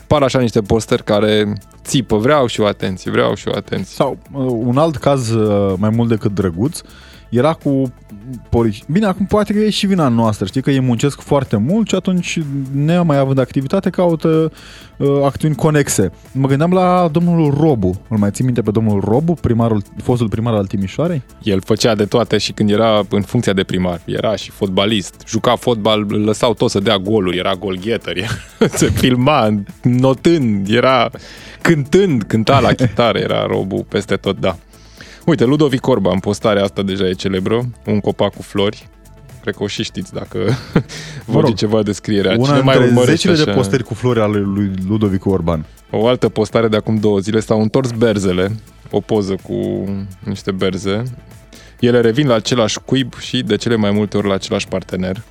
[0.07, 1.53] par așa niște postări care
[1.85, 3.94] țipă, vreau și o atenție, vreau și o atenție.
[3.94, 6.88] Sau uh, un alt caz uh, mai mult decât drăguț, uh,
[7.37, 7.92] era cu
[8.51, 8.83] porici.
[8.90, 11.94] Bine, acum poate că e și vina noastră, știi că ei muncesc foarte mult și
[11.94, 12.40] atunci,
[13.05, 14.53] mai având activitate, caută
[14.97, 16.12] uh, acțiuni conexe.
[16.33, 18.01] Mă gândeam la domnul Robu.
[18.09, 21.23] Îl mai ții minte pe domnul Robu, primarul, fostul primar al Timișoarei?
[21.42, 24.01] El făcea de toate și când era în funcția de primar.
[24.05, 28.16] Era și fotbalist, juca fotbal, lăsau tot să dea goluri, era golgheter,
[28.79, 31.11] se filma notând, era
[31.61, 34.57] cântând, cânta la chitară, era Robu peste tot, da.
[35.27, 38.89] Uite, Ludovic Orba, în postarea asta deja e celebră, un copac cu flori.
[39.41, 40.39] Cred că o și știți dacă
[41.33, 42.37] vă rog, ceva descrierea.
[42.39, 43.45] Una Cine mai zecile așa?
[43.45, 45.67] de postări cu flori ale lui Ludovic Orban.
[45.91, 48.57] O altă postare de acum două zile s-au întors berzele,
[48.91, 49.85] o poză cu
[50.19, 51.03] niște berze.
[51.81, 55.23] Ele revin la același cuib și de cele mai multe ori la același partener.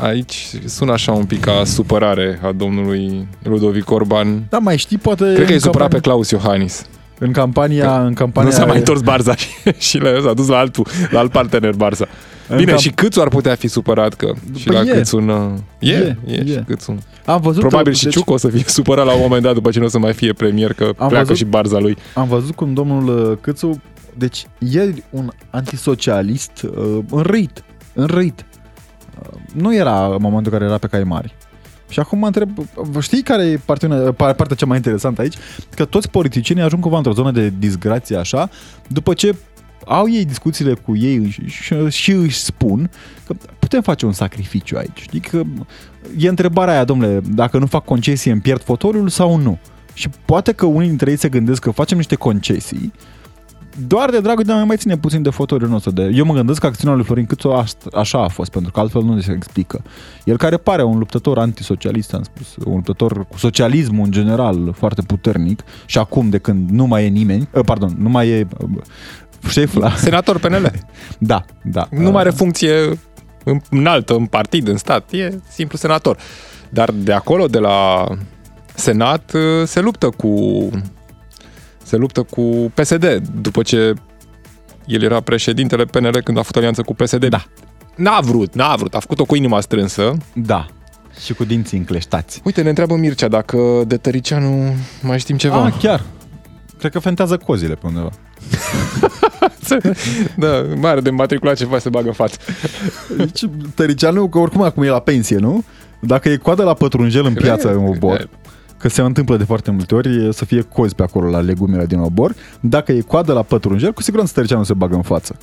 [0.00, 4.46] Aici sună așa un pic ca supărare a domnului Ludovic Orban.
[4.48, 5.32] Da, mai știi, poate...
[5.34, 6.86] Cred că e supărat pe Claus Iohannis.
[7.18, 8.00] În campania...
[8.00, 9.48] În campania nu s-a mai întors Barza și,
[9.78, 12.06] și s-a dus la altul, la alt partener Barza.
[12.48, 12.78] Bine, cam...
[12.78, 14.96] și Câțu ar putea fi supărat că și păi la e.
[14.96, 15.58] Câțu un...
[15.78, 16.46] E, e, e, e.
[16.46, 16.98] și Câțu.
[17.24, 18.12] Am văzut Probabil și deci...
[18.12, 20.12] Ciucă o să fie supărat la un moment dat după ce nu o să mai
[20.12, 21.96] fie premier, că am pleacă văzut, și Barza lui.
[22.14, 23.80] Am văzut cum domnul uh, Câțu,
[24.16, 28.44] deci e un antisocialist uh, înrăit, înrăit.
[29.20, 31.34] Uh, nu era în momentul în care era pe cai mari.
[31.94, 32.50] Și acum mă întreb,
[33.00, 35.34] știi care e partea, partea cea mai interesantă aici?
[35.74, 38.50] Că toți politicienii ajung cumva într-o zonă de disgrație așa,
[38.88, 39.34] după ce
[39.86, 42.90] au ei discuțiile cu ei și, și, și își spun
[43.26, 45.00] că putem face un sacrificiu aici.
[45.00, 45.42] Știi că
[46.16, 49.58] e întrebarea aia, domnule, dacă nu fac concesie îmi pierd fotoliul sau nu?
[49.92, 52.92] Și poate că unii dintre ei se gândesc că facem niște concesii
[53.86, 55.90] doar de dragul de a mai ține puțin de fotoliul nostru.
[55.90, 56.10] De...
[56.14, 59.20] Eu mă gândesc că acțiunea lui Florin Câțu așa a fost, pentru că altfel nu
[59.20, 59.82] se explică.
[60.24, 65.02] El care pare un luptător antisocialist, am spus, un luptător cu socialismul în general foarte
[65.02, 68.68] puternic și acum de când nu mai e nimeni, uh, pardon, nu mai e uh,
[69.48, 69.90] șef la...
[69.90, 70.70] Senator PNL.
[71.18, 71.88] da, da.
[71.90, 72.98] Nu mai are funcție
[73.70, 76.16] înaltă în partid, în stat, e simplu senator.
[76.68, 78.06] Dar de acolo, de la
[78.74, 80.70] Senat, uh, se luptă cu
[81.84, 83.94] se luptă cu PSD, după ce
[84.86, 87.26] el era președintele PNL când a făcut alianță cu PSD.
[87.26, 87.44] Da.
[87.96, 90.16] N-a vrut, n-a vrut, a făcut-o cu inima strânsă.
[90.34, 90.66] Da.
[91.24, 92.40] Și cu dinții încleștați.
[92.44, 95.64] Uite, ne întreabă Mircea dacă de Tăricianu mai știm ceva.
[95.64, 96.02] Ah, chiar.
[96.78, 98.10] Cred că fentează cozile pe undeva.
[100.36, 102.36] da, mare de matriculat ceva se bagă în față.
[103.16, 105.64] Deci, Tăricianu, că oricum acum e la pensie, nu?
[106.00, 108.28] Dacă e coadă la pătrunjel în piață în obor,
[108.78, 111.98] că se întâmplă de foarte multe ori să fie cozi pe acolo la legumele din
[111.98, 115.36] obor, dacă e coadă la pătrunjel, cu siguranță Tăricianu se bagă în față.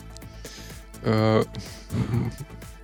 [1.06, 1.46] Uh,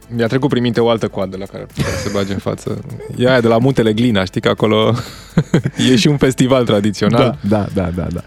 [0.10, 1.66] mi-a trecut prin minte o altă coadă la care
[2.04, 2.80] se bage în față.
[3.18, 4.94] E aia de la Muntele Glina, știi că acolo
[5.92, 7.40] e și un festival tradițional.
[7.48, 8.08] Da, da, da, da.
[8.14, 8.22] da.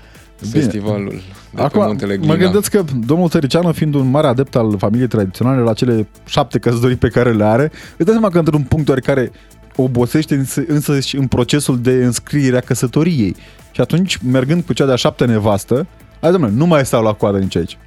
[0.50, 1.20] Festivalul
[1.54, 2.32] de Acum, pe Muntele Glina.
[2.32, 6.58] mă gândesc că domnul Tăricianu, fiind un mare adept al familiei tradiționale, la cele șapte
[6.58, 9.30] căsătorii pe care le are, îți dai seama că într-un punct oarecare
[9.76, 13.36] obosește însă, însă și în procesul de înscriere a căsătoriei.
[13.70, 15.86] Și atunci, mergând cu cea de-a șapte nevastă,
[16.20, 17.78] hai domnule, nu mai stau la coadă nici aici.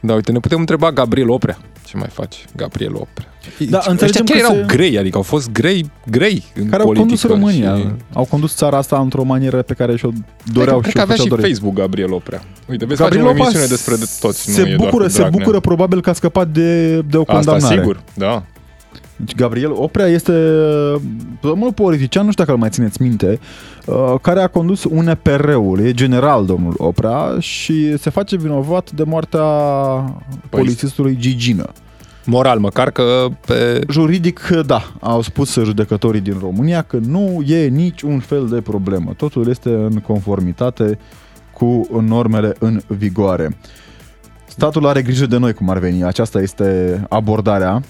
[0.00, 1.58] Da, uite, ne putem întreba Gabriel Oprea.
[1.86, 3.28] Ce mai face Gabriel Oprea?
[3.68, 6.92] Da, înțelegem chiar că erau se- grei, adică au fost grei, grei în Care au
[6.92, 7.86] condus politică România, Și...
[8.12, 11.00] au condus țara asta într-o manieră pe care și-o Cred doreau că, cred și că
[11.00, 11.50] o avea și făceau dori.
[11.50, 12.42] Facebook Gabriel Oprea.
[12.68, 15.04] Uite, vezi, Gabriel facem o Opa emisiune despre de toți, se nu e doar bucură,
[15.04, 15.38] cu se Dragnea.
[15.38, 17.74] bucură probabil că a scăpat de, de o Asta condamnare.
[17.76, 18.42] sigur, da.
[19.16, 20.32] Deci Gabriel Oprea este
[21.40, 23.38] domnul politician, nu știu dacă îl mai țineți minte,
[23.86, 29.42] uh, care a condus UNPR-ul, e general domnul Oprea și se face vinovat de moartea
[30.48, 31.72] polițistului Gigină.
[32.26, 33.80] Moral, măcar că pe...
[33.90, 39.12] Juridic, da, au spus judecătorii din România că nu e niciun fel de problemă.
[39.16, 40.98] Totul este în conformitate
[41.52, 43.56] cu normele în vigoare.
[44.46, 46.04] Statul are grijă de noi, cum ar veni.
[46.04, 47.82] Aceasta este abordarea.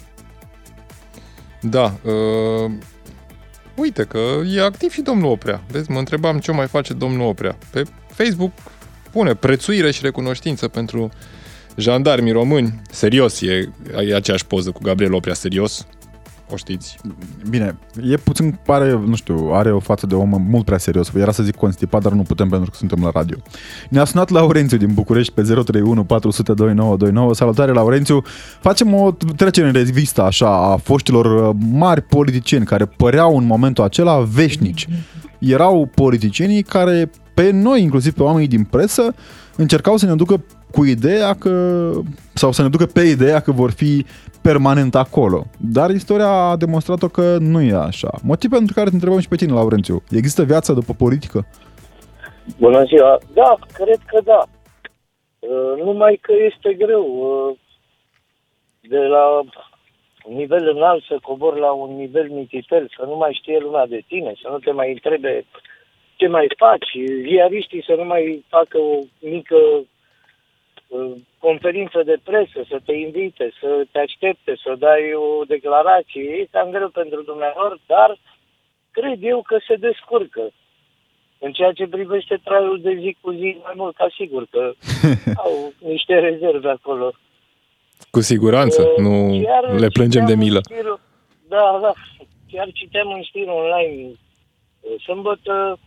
[1.71, 1.95] Da.
[2.03, 2.71] Uh,
[3.77, 4.19] uite că
[4.55, 5.63] e activ și domnul Oprea.
[5.71, 7.59] Vezi, mă întrebam ce mai face domnul Oprea.
[7.71, 8.53] Pe Facebook
[9.11, 11.11] pune prețuire și recunoștință pentru
[11.77, 12.81] jandarmii români.
[12.91, 13.69] Serios, e,
[14.07, 15.87] e aceeași poză cu Gabriel Oprea, serios.
[16.55, 16.97] O știți?
[17.49, 17.79] Bine,
[18.11, 21.13] e puțin, pare, nu știu, are o față de om mult prea serios.
[21.15, 23.37] Era să zic constipat, dar nu putem pentru că suntem la radio.
[23.89, 27.35] Ne-a sunat Laurențiu din București pe 031 400 2929.
[27.35, 28.23] Salutare, Laurențiu!
[28.61, 33.85] Facem o trecere în revistă așa a foștilor uh, mari politicieni care păreau în momentul
[33.85, 34.89] acela veșnici.
[35.39, 39.15] Erau politicienii care pe noi, inclusiv pe oamenii din presă,
[39.57, 41.91] încercau să ne ducă cu ideea că,
[42.33, 44.05] sau să ne ducă pe ideea că vor fi
[44.49, 45.41] permanent acolo.
[45.77, 48.11] Dar istoria a demonstrat-o că nu e așa.
[48.23, 49.97] Motiv pentru care te întrebăm și pe tine, Laurențiu.
[50.11, 51.39] Există viață după politică?
[52.59, 53.19] Bună ziua!
[53.35, 54.43] Da, cred că da.
[55.39, 57.57] Uh, Numai că este greu uh,
[58.81, 59.25] de la
[60.29, 64.01] un nivel înalt să cobor la un nivel mititel, să nu mai știe lumea de
[64.09, 65.45] tine, să nu te mai întrebe
[66.17, 66.91] ce mai faci,
[67.29, 69.85] ziariștii să nu mai facă o mică uh,
[71.39, 76.23] conferință de presă, să te invite, să te aștepte, să dai o declarație.
[76.23, 78.19] E cam greu pentru dumneavoastră, dar
[78.91, 80.51] cred eu că se descurcă.
[81.39, 84.73] În ceea ce privește traiul de zi cu zi, mai mult ca sigur că
[85.45, 87.13] au niște rezerve acolo.
[88.11, 90.61] Cu siguranță, Uh, nu chiar le plângem de citeam milă.
[90.71, 91.01] în știri-
[91.49, 91.93] Da, da.
[92.53, 94.11] Chiar citeam în știri online
[94.81, 95.79] uh, sâmbătă.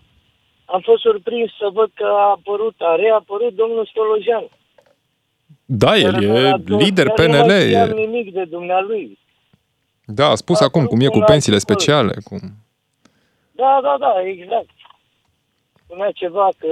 [0.66, 4.46] Am fost surprins să văd că a apărut, a reapărut domnul Stolojan.
[5.66, 7.46] Da, el Chiar e la două- lider chiar nu PNL.
[7.48, 7.94] mai știam E...
[7.94, 9.20] nimic de dumnealui.
[10.06, 11.78] Da, a spus A acum cum e apărut cu un pensiile articol.
[11.80, 12.14] speciale.
[12.24, 12.40] Cum...
[13.52, 14.70] Da, da, da, exact.
[15.84, 16.68] Spunea ceva că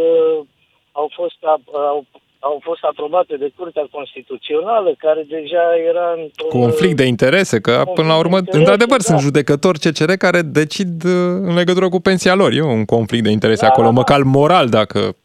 [0.92, 2.06] au fost, ap- au,
[2.40, 6.62] au fost aprobate de Curtea Constituțională, care deja era într-un...
[6.62, 9.04] Conflict de interese, că Conflict până la urmă, de interese, într-adevăr, da.
[9.04, 11.12] sunt judecători CCR care decid uh,
[11.50, 12.52] în legătură cu pensia lor.
[12.52, 14.00] E un conflict de interese Da, acolo, da, da.
[14.00, 15.16] măcar moral, dacă...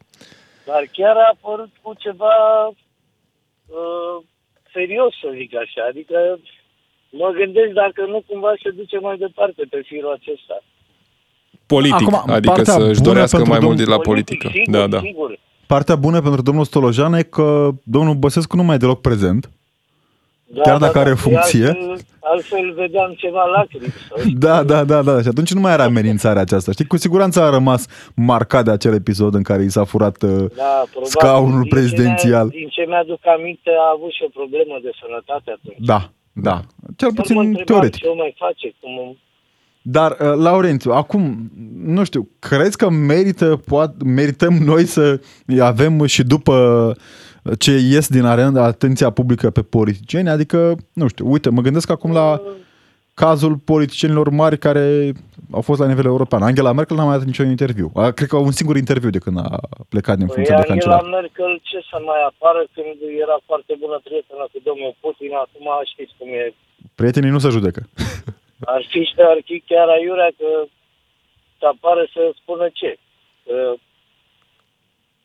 [0.65, 2.33] Dar chiar a apărut cu ceva
[3.79, 4.15] uh,
[4.73, 5.81] serios, să zic așa.
[5.91, 6.17] Adică
[7.21, 10.57] mă gândesc dacă nu cumva se duce mai departe pe firul acesta.
[11.65, 14.47] politic, Acum, adică partea să-și bună dorească pentru mai mult de domnul la Politic, politică.
[14.57, 14.99] Sigur, da, da.
[15.07, 15.39] sigur.
[15.67, 19.49] Partea bună pentru domnul Stolojan e că domnul Băsescu nu mai e deloc prezent.
[20.53, 21.65] Da, Chiar dacă are funcție.
[21.67, 23.83] Altfel, altfel vedeam ceva lacrimi.
[24.09, 25.21] Sau Da, da, da, da.
[25.21, 26.71] Și atunci nu mai era amenințarea aceasta.
[26.71, 27.85] Știi, cu siguranță a rămas
[28.15, 31.03] marcat de acel episod în care i s-a furat uh, Da, probabil.
[31.15, 32.45] scaunul Din ce prezidențial.
[32.45, 35.77] mi-a- Din ce mi-aduc aminte, a avut și o problemă de sănătate atunci.
[35.91, 36.55] Da, da.
[36.95, 38.01] Cel Chiar mă puțin întrebam teoretic.
[38.01, 38.73] Ce o mai face?
[38.79, 39.17] Cum...
[39.81, 41.51] Dar, uh, Laurențiu, acum,
[41.85, 45.19] nu știu, crezi că merită, poate, merităm noi să
[45.59, 46.55] avem și după
[47.59, 50.29] ce ies din arena atenția publică pe politicieni?
[50.29, 52.41] Adică, nu știu, uite, mă gândesc acum la
[53.13, 55.11] cazul politicienilor mari care
[55.51, 56.41] au fost la nivel european.
[56.43, 57.91] Angela Merkel n-a mai dat niciun interviu.
[57.95, 59.49] A, Cred că un singur interviu de când a
[59.93, 61.21] plecat din Păi funcția de Angela cancelar.
[61.21, 66.13] Merkel ce să mai apară când era foarte bună prietenă cu domnul Putin, acum știți
[66.17, 66.43] cum e.
[66.99, 67.81] Prietenii nu se judecă.
[68.75, 69.01] Ar fi,
[69.33, 70.49] ar fi chiar aiurea că
[71.59, 72.91] să apară să spună ce.
[73.45, 73.55] Că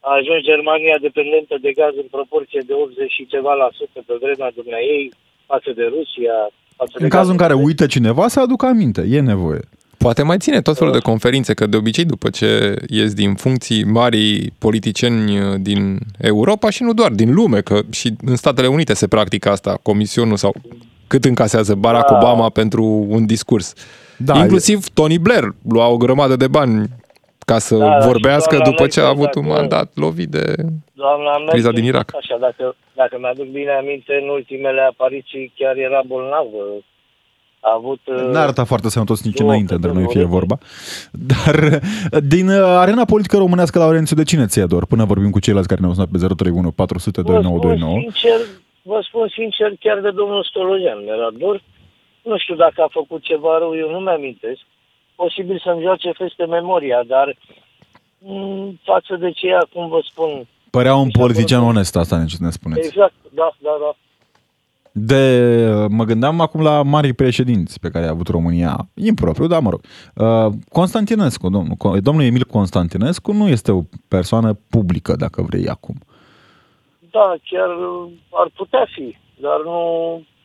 [0.08, 4.14] a ajuns Germania dependentă de gaz în proporție de 80 și ceva la sută pe
[4.22, 4.50] vremea
[4.94, 5.04] ei
[5.50, 6.36] față de Rusia.
[6.76, 9.02] Față în de cazul în care uită cineva, să aducă aminte.
[9.16, 9.62] E nevoie.
[9.98, 12.50] Poate mai ține tot felul de conferințe, că de obicei după ce
[12.88, 18.08] ies din funcții mari politicieni uh, din Europa și nu doar, din lume, că și
[18.24, 20.54] în Statele Unite se practică asta, comisionul sau
[21.06, 22.16] cât încasează Barack da.
[22.16, 23.72] Obama pentru un discurs.
[24.16, 24.90] Da, Inclusiv e...
[24.94, 26.88] Tony Blair lua o grămadă de bani
[27.50, 30.44] ca să da, vorbească după ce a avut un mandat lovit de
[30.92, 32.14] doamna criza din Irak.
[32.16, 36.62] Așa, dacă, dacă mi-aduc bine aminte, în ultimele apariții chiar era bolnavă
[37.60, 38.00] a avut...
[38.32, 40.58] N-a arătat foarte sănătos nici înainte, dar nu fie vorba.
[41.12, 41.80] Dar
[42.34, 44.86] din uh, arena politică românească, la Laurențiu, de cine ți-e dor?
[44.86, 47.98] Până vorbim cu ceilalți care ne-au sunat pe 031 400 2929.
[48.00, 48.40] Sincer,
[48.82, 51.62] vă spun sincer, chiar de domnul Stolojan mi-era dor.
[52.22, 54.60] Nu știu dacă a făcut ceva rău, eu nu mi-amintesc.
[55.16, 57.36] Posibil să-mi joace feste memoria, dar
[58.22, 60.46] m- față de ce acum vă spun...
[60.70, 62.86] Părea un politician onest, asta ne spuneți.
[62.86, 63.96] Exact, da, da, da.
[64.98, 69.70] De, mă gândeam acum la mari președinți pe care a avut România, impropriu, dar mă
[69.70, 69.80] rog.
[70.14, 75.94] Uh, Constantinescu, domnul, domnul Emil Constantinescu nu este o persoană publică, dacă vrei, acum.
[77.10, 77.68] Da, chiar
[78.30, 79.80] ar putea fi, dar nu,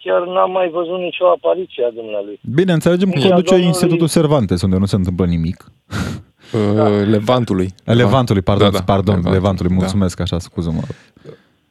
[0.03, 2.39] chiar n-am mai văzut nicio apariție a dumnealui.
[2.55, 3.65] Bine, înțelegem că conduce domnului...
[3.65, 5.65] Institutul Cervantes, unde nu se întâmplă nimic.
[6.75, 6.87] Da.
[6.87, 7.69] Levantului.
[7.83, 8.83] Levantului, pardon, da, da.
[8.83, 10.23] pardon, Levantului, Levantului mulțumesc, da.
[10.23, 10.81] așa, scuză-mă.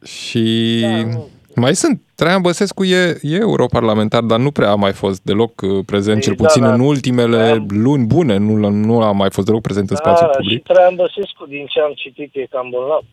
[0.04, 1.20] Și da,
[1.54, 2.00] mai sunt.
[2.14, 6.22] Traian Băsescu e, e europarlamentar, dar nu prea a mai fost deloc uh, prezent, Ei,
[6.22, 7.64] cel da, puțin da, în ultimele da.
[7.68, 10.58] luni bune, nu, nu a mai fost deloc prezent da, în spațiu public.
[10.58, 13.04] Și Traian Băsescu, din ce am citit, e cam bolnav.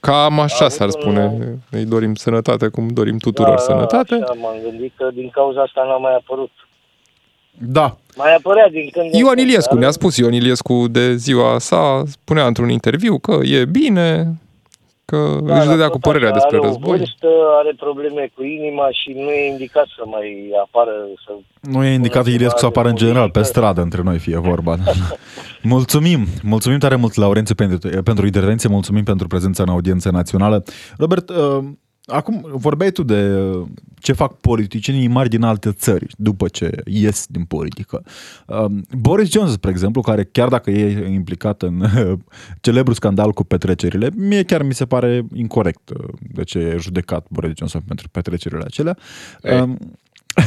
[0.00, 1.24] Cam așa s-ar spune.
[1.24, 1.56] Un...
[1.70, 4.14] Îi dorim sănătate, cum dorim tuturor da, sănătate.
[4.14, 6.50] Așa m-am gândit că din cauza asta n-a mai apărut.
[7.58, 7.96] Da.
[8.16, 12.68] Mai apărea din când Ioan Iliescu, ne-a spus Ioan Iliescu de ziua sa, spunea într-un
[12.68, 14.38] interviu că e bine,
[15.04, 16.96] că da, își dădea cu părerea despre are război.
[16.96, 17.28] Vârstă,
[17.58, 20.92] are probleme cu inima și nu e indicat să mai apară.
[21.26, 21.32] Să
[21.70, 24.76] nu e indicat Iliescu să apară în general pe stradă între noi, fie vorba.
[25.66, 30.64] mulțumim, mulțumim tare mult, Laurențiu, pentru, pentru intervenție, mulțumim pentru prezența în audiență națională.
[30.96, 31.64] Robert, uh,
[32.06, 33.66] Acum, vorbeai tu de uh,
[33.98, 38.02] ce fac politicienii mari din alte țări după ce ies din politică.
[38.46, 41.84] Um, Boris Johnson, spre exemplu, care chiar dacă e implicat în
[42.60, 47.26] celebru scandal cu petrecerile, mie chiar mi se pare incorrect uh, de ce e judecat
[47.30, 48.96] Boris Johnson pentru petrecerile acelea.
[49.42, 49.76] Ei.
[50.36, 50.44] Um,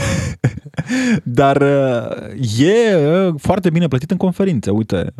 [1.23, 2.97] Dar uh, e
[3.37, 4.69] foarte bine plătit în conferințe.
[4.69, 5.13] Uite,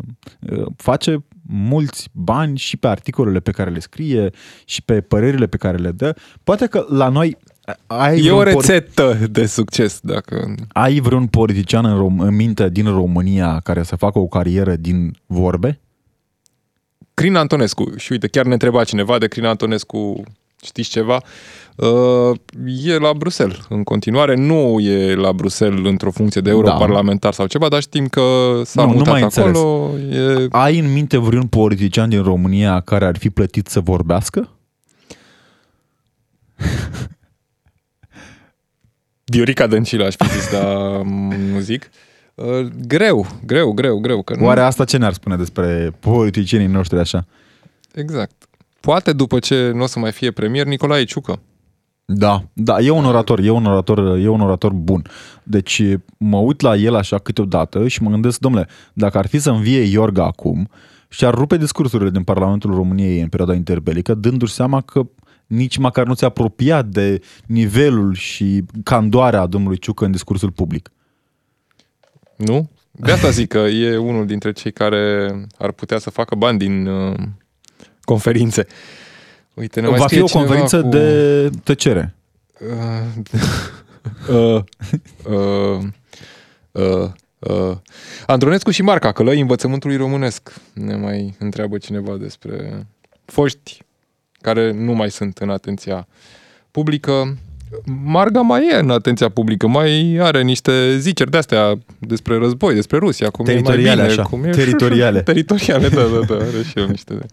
[0.76, 4.30] face mulți bani și pe articolele pe care le scrie
[4.66, 6.16] și pe părerile pe care le dă.
[6.44, 7.38] Poate că la noi
[7.88, 10.00] ai e o rețetă por- de succes.
[10.04, 14.76] dacă Ai vreun politician în, Rom- în minte din România care să facă o carieră
[14.76, 15.80] din vorbe?
[17.14, 17.92] Crin Antonescu.
[17.98, 20.24] Și uite, chiar ne întreba cineva de Crin Antonescu,
[20.64, 21.22] știți ceva?
[21.82, 22.36] Uh,
[22.84, 24.36] e la Bruxelles în continuare.
[24.36, 27.36] Nu e la Bruxelles într-o funcție de europarlamentar da.
[27.36, 28.22] sau ceva, dar știm că
[28.64, 29.92] s-a nu, mutat nu acolo.
[30.12, 30.48] E...
[30.50, 34.50] Ai în minte vreun politician din România care ar fi plătit să vorbească?
[39.32, 41.02] Viorica Dăncilă aș fi zis, dar
[41.52, 41.90] nu zic.
[42.36, 44.22] Uh, greu, greu, greu, greu.
[44.22, 44.46] Că nu...
[44.46, 47.26] Oare asta ce ne-ar spune despre politicienii noștri așa?
[47.94, 48.48] Exact.
[48.80, 51.40] Poate după ce nu o să mai fie premier, Nicolae Ciucă.
[52.12, 55.01] Da, da, e un orator, e un orator, e un orator bun.
[55.43, 55.84] Deci
[56.18, 59.82] mă uit la el așa câteodată și mă gândesc, domnule, dacă ar fi să învie
[59.82, 60.70] Iorga acum
[61.10, 65.07] și ar rupe discursurile din Parlamentul României în perioada interbelică, dându-și seama că
[65.47, 70.91] nici măcar nu ți-a apropiat de nivelul și candoarea domnului Ciucă în discursul public.
[72.36, 72.70] Nu?
[72.91, 76.88] De asta zic că e unul dintre cei care ar putea să facă bani din
[76.88, 77.16] uh,
[78.01, 78.68] conferințe.
[79.60, 80.88] Uite, ne Va fi o conferință cu...
[80.88, 82.16] de tăcere.
[82.60, 84.62] Uh, uh,
[85.24, 85.80] uh,
[86.72, 87.76] uh, uh.
[88.26, 90.53] Andronescu și Marca, călăi învățământului românesc.
[90.74, 92.88] Ne mai întreabă cineva despre
[93.26, 93.78] foști
[94.41, 96.07] care nu mai sunt în atenția
[96.72, 97.38] publică.
[98.03, 103.30] Marga mai e în atenția publică, mai are niște ziceri de-astea despre război, despre Rusia,
[103.30, 104.30] cum teritoriale, e mai bine, așa.
[104.30, 104.49] cum e...
[104.49, 105.22] Teritoriale.
[105.32, 107.14] teritoriale, da, da, da, are și eu niște...
[107.14, 107.26] De...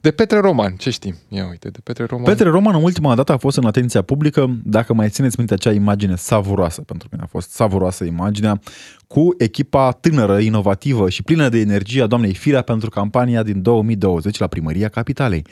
[0.00, 1.14] De Petre Roman, ce știm?
[1.28, 2.24] Ia uite, de Petre Roman.
[2.24, 5.72] Petre Roman în ultima dată a fost în atenția publică, dacă mai țineți minte acea
[5.72, 8.60] imagine savuroasă, pentru mine a fost savuroasă imaginea,
[9.06, 14.38] cu echipa tânără, inovativă și plină de energie a doamnei Firea pentru campania din 2020
[14.38, 15.44] la primăria Capitalei.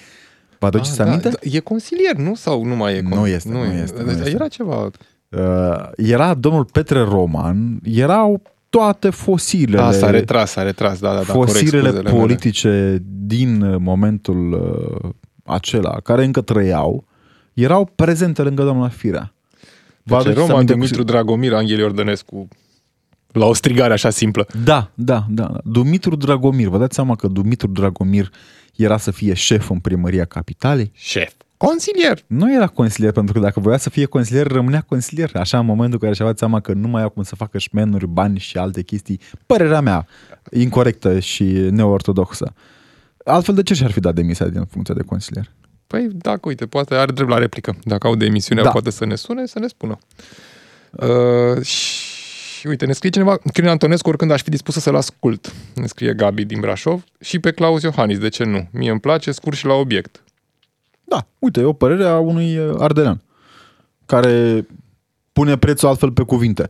[0.59, 1.29] Vă aduceți ah, da, aminte?
[1.29, 2.35] Da, e consilier, nu?
[2.35, 3.01] Sau nu mai e?
[3.01, 4.03] Nu este, nu, nu este.
[4.03, 4.31] Nu este.
[4.31, 4.91] Era ceva...
[5.29, 9.83] uh, era domnul Petre Roman, erau toate fosilele.
[9.83, 11.33] A, s-a retras, s-a retras, da, da, da.
[11.33, 13.03] Fosilele corect, politice mele.
[13.29, 15.11] Din momentul uh,
[15.45, 17.05] acela, care încă trăiau,
[17.55, 19.35] erau prezente lângă doamna Firea.
[20.05, 21.05] Petre Roman, Dumitru cu...
[21.05, 22.49] Dragomir, Anghel Iordănescu,
[23.33, 24.47] la o strigare așa simplă.
[24.65, 25.51] Da, da, da.
[25.65, 28.31] Dumitru Dragomir, vă dați seama că Dumitru Dragomir
[28.77, 30.91] era să fie șef în primăria capitalei?
[30.95, 31.33] Șef.
[31.57, 32.19] Consilier.
[32.27, 35.31] Nu era consilier, pentru că dacă voia să fie consilier, rămânea consilier.
[35.35, 37.59] Așa, în momentul în care și-a dat seama că nu mai au cum să facă
[37.59, 40.07] șmenuri, bani și alte chestii, părerea mea,
[40.51, 42.53] incorrectă și neortodoxă.
[43.29, 45.51] Altfel, de ce și-ar fi dat demisia din funcția de consilier?
[45.87, 47.77] Păi, dacă, uite, poate are drept la replică.
[47.85, 48.71] Dacă au de emisiunea, da.
[48.71, 49.99] poate să ne sune, să ne spună.
[50.91, 55.53] Uh, și uite, ne scrie cineva, Crin Antonescu, oricând aș fi dispusă să-l ascult.
[55.75, 58.69] Ne scrie Gabi din Brașov și pe Claus Iohannis, de ce nu?
[58.73, 60.23] Mie îmi place, scurt și la obiect.
[61.05, 63.23] Da, uite, e o părere a unui uh, ardelean
[64.09, 64.67] care
[65.33, 66.69] pune prețul altfel pe cuvinte.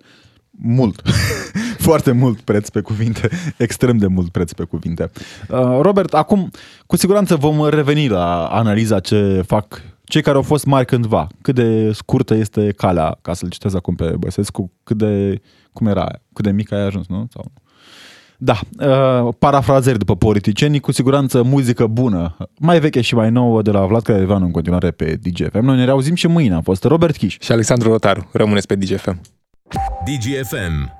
[0.60, 1.02] Mult.
[1.88, 3.28] Foarte mult preț pe cuvinte.
[3.56, 5.10] Extrem de mult preț pe cuvinte.
[5.48, 6.50] Uh, Robert, acum
[6.86, 11.26] cu siguranță vom reveni la analiza ce fac cei care au fost mari cândva.
[11.42, 15.40] Cât de scurtă este calea, ca să-l citez acum pe Băsescu, cât de,
[15.72, 17.26] cum era, cât de mic ai ajuns, nu?
[17.32, 17.52] Sau...
[18.40, 23.70] Da, uh, parafrazări după politicieni, cu siguranță muzică bună, mai veche și mai nouă de
[23.70, 25.64] la Vlad Craioveanu în continuare pe DGFM.
[25.64, 26.54] Noi ne reauzim și mâine.
[26.54, 28.28] Am fost Robert Kiș și Alexandru Rotaru.
[28.32, 29.20] Rămâneți pe DGFM.
[30.06, 30.90] DGFM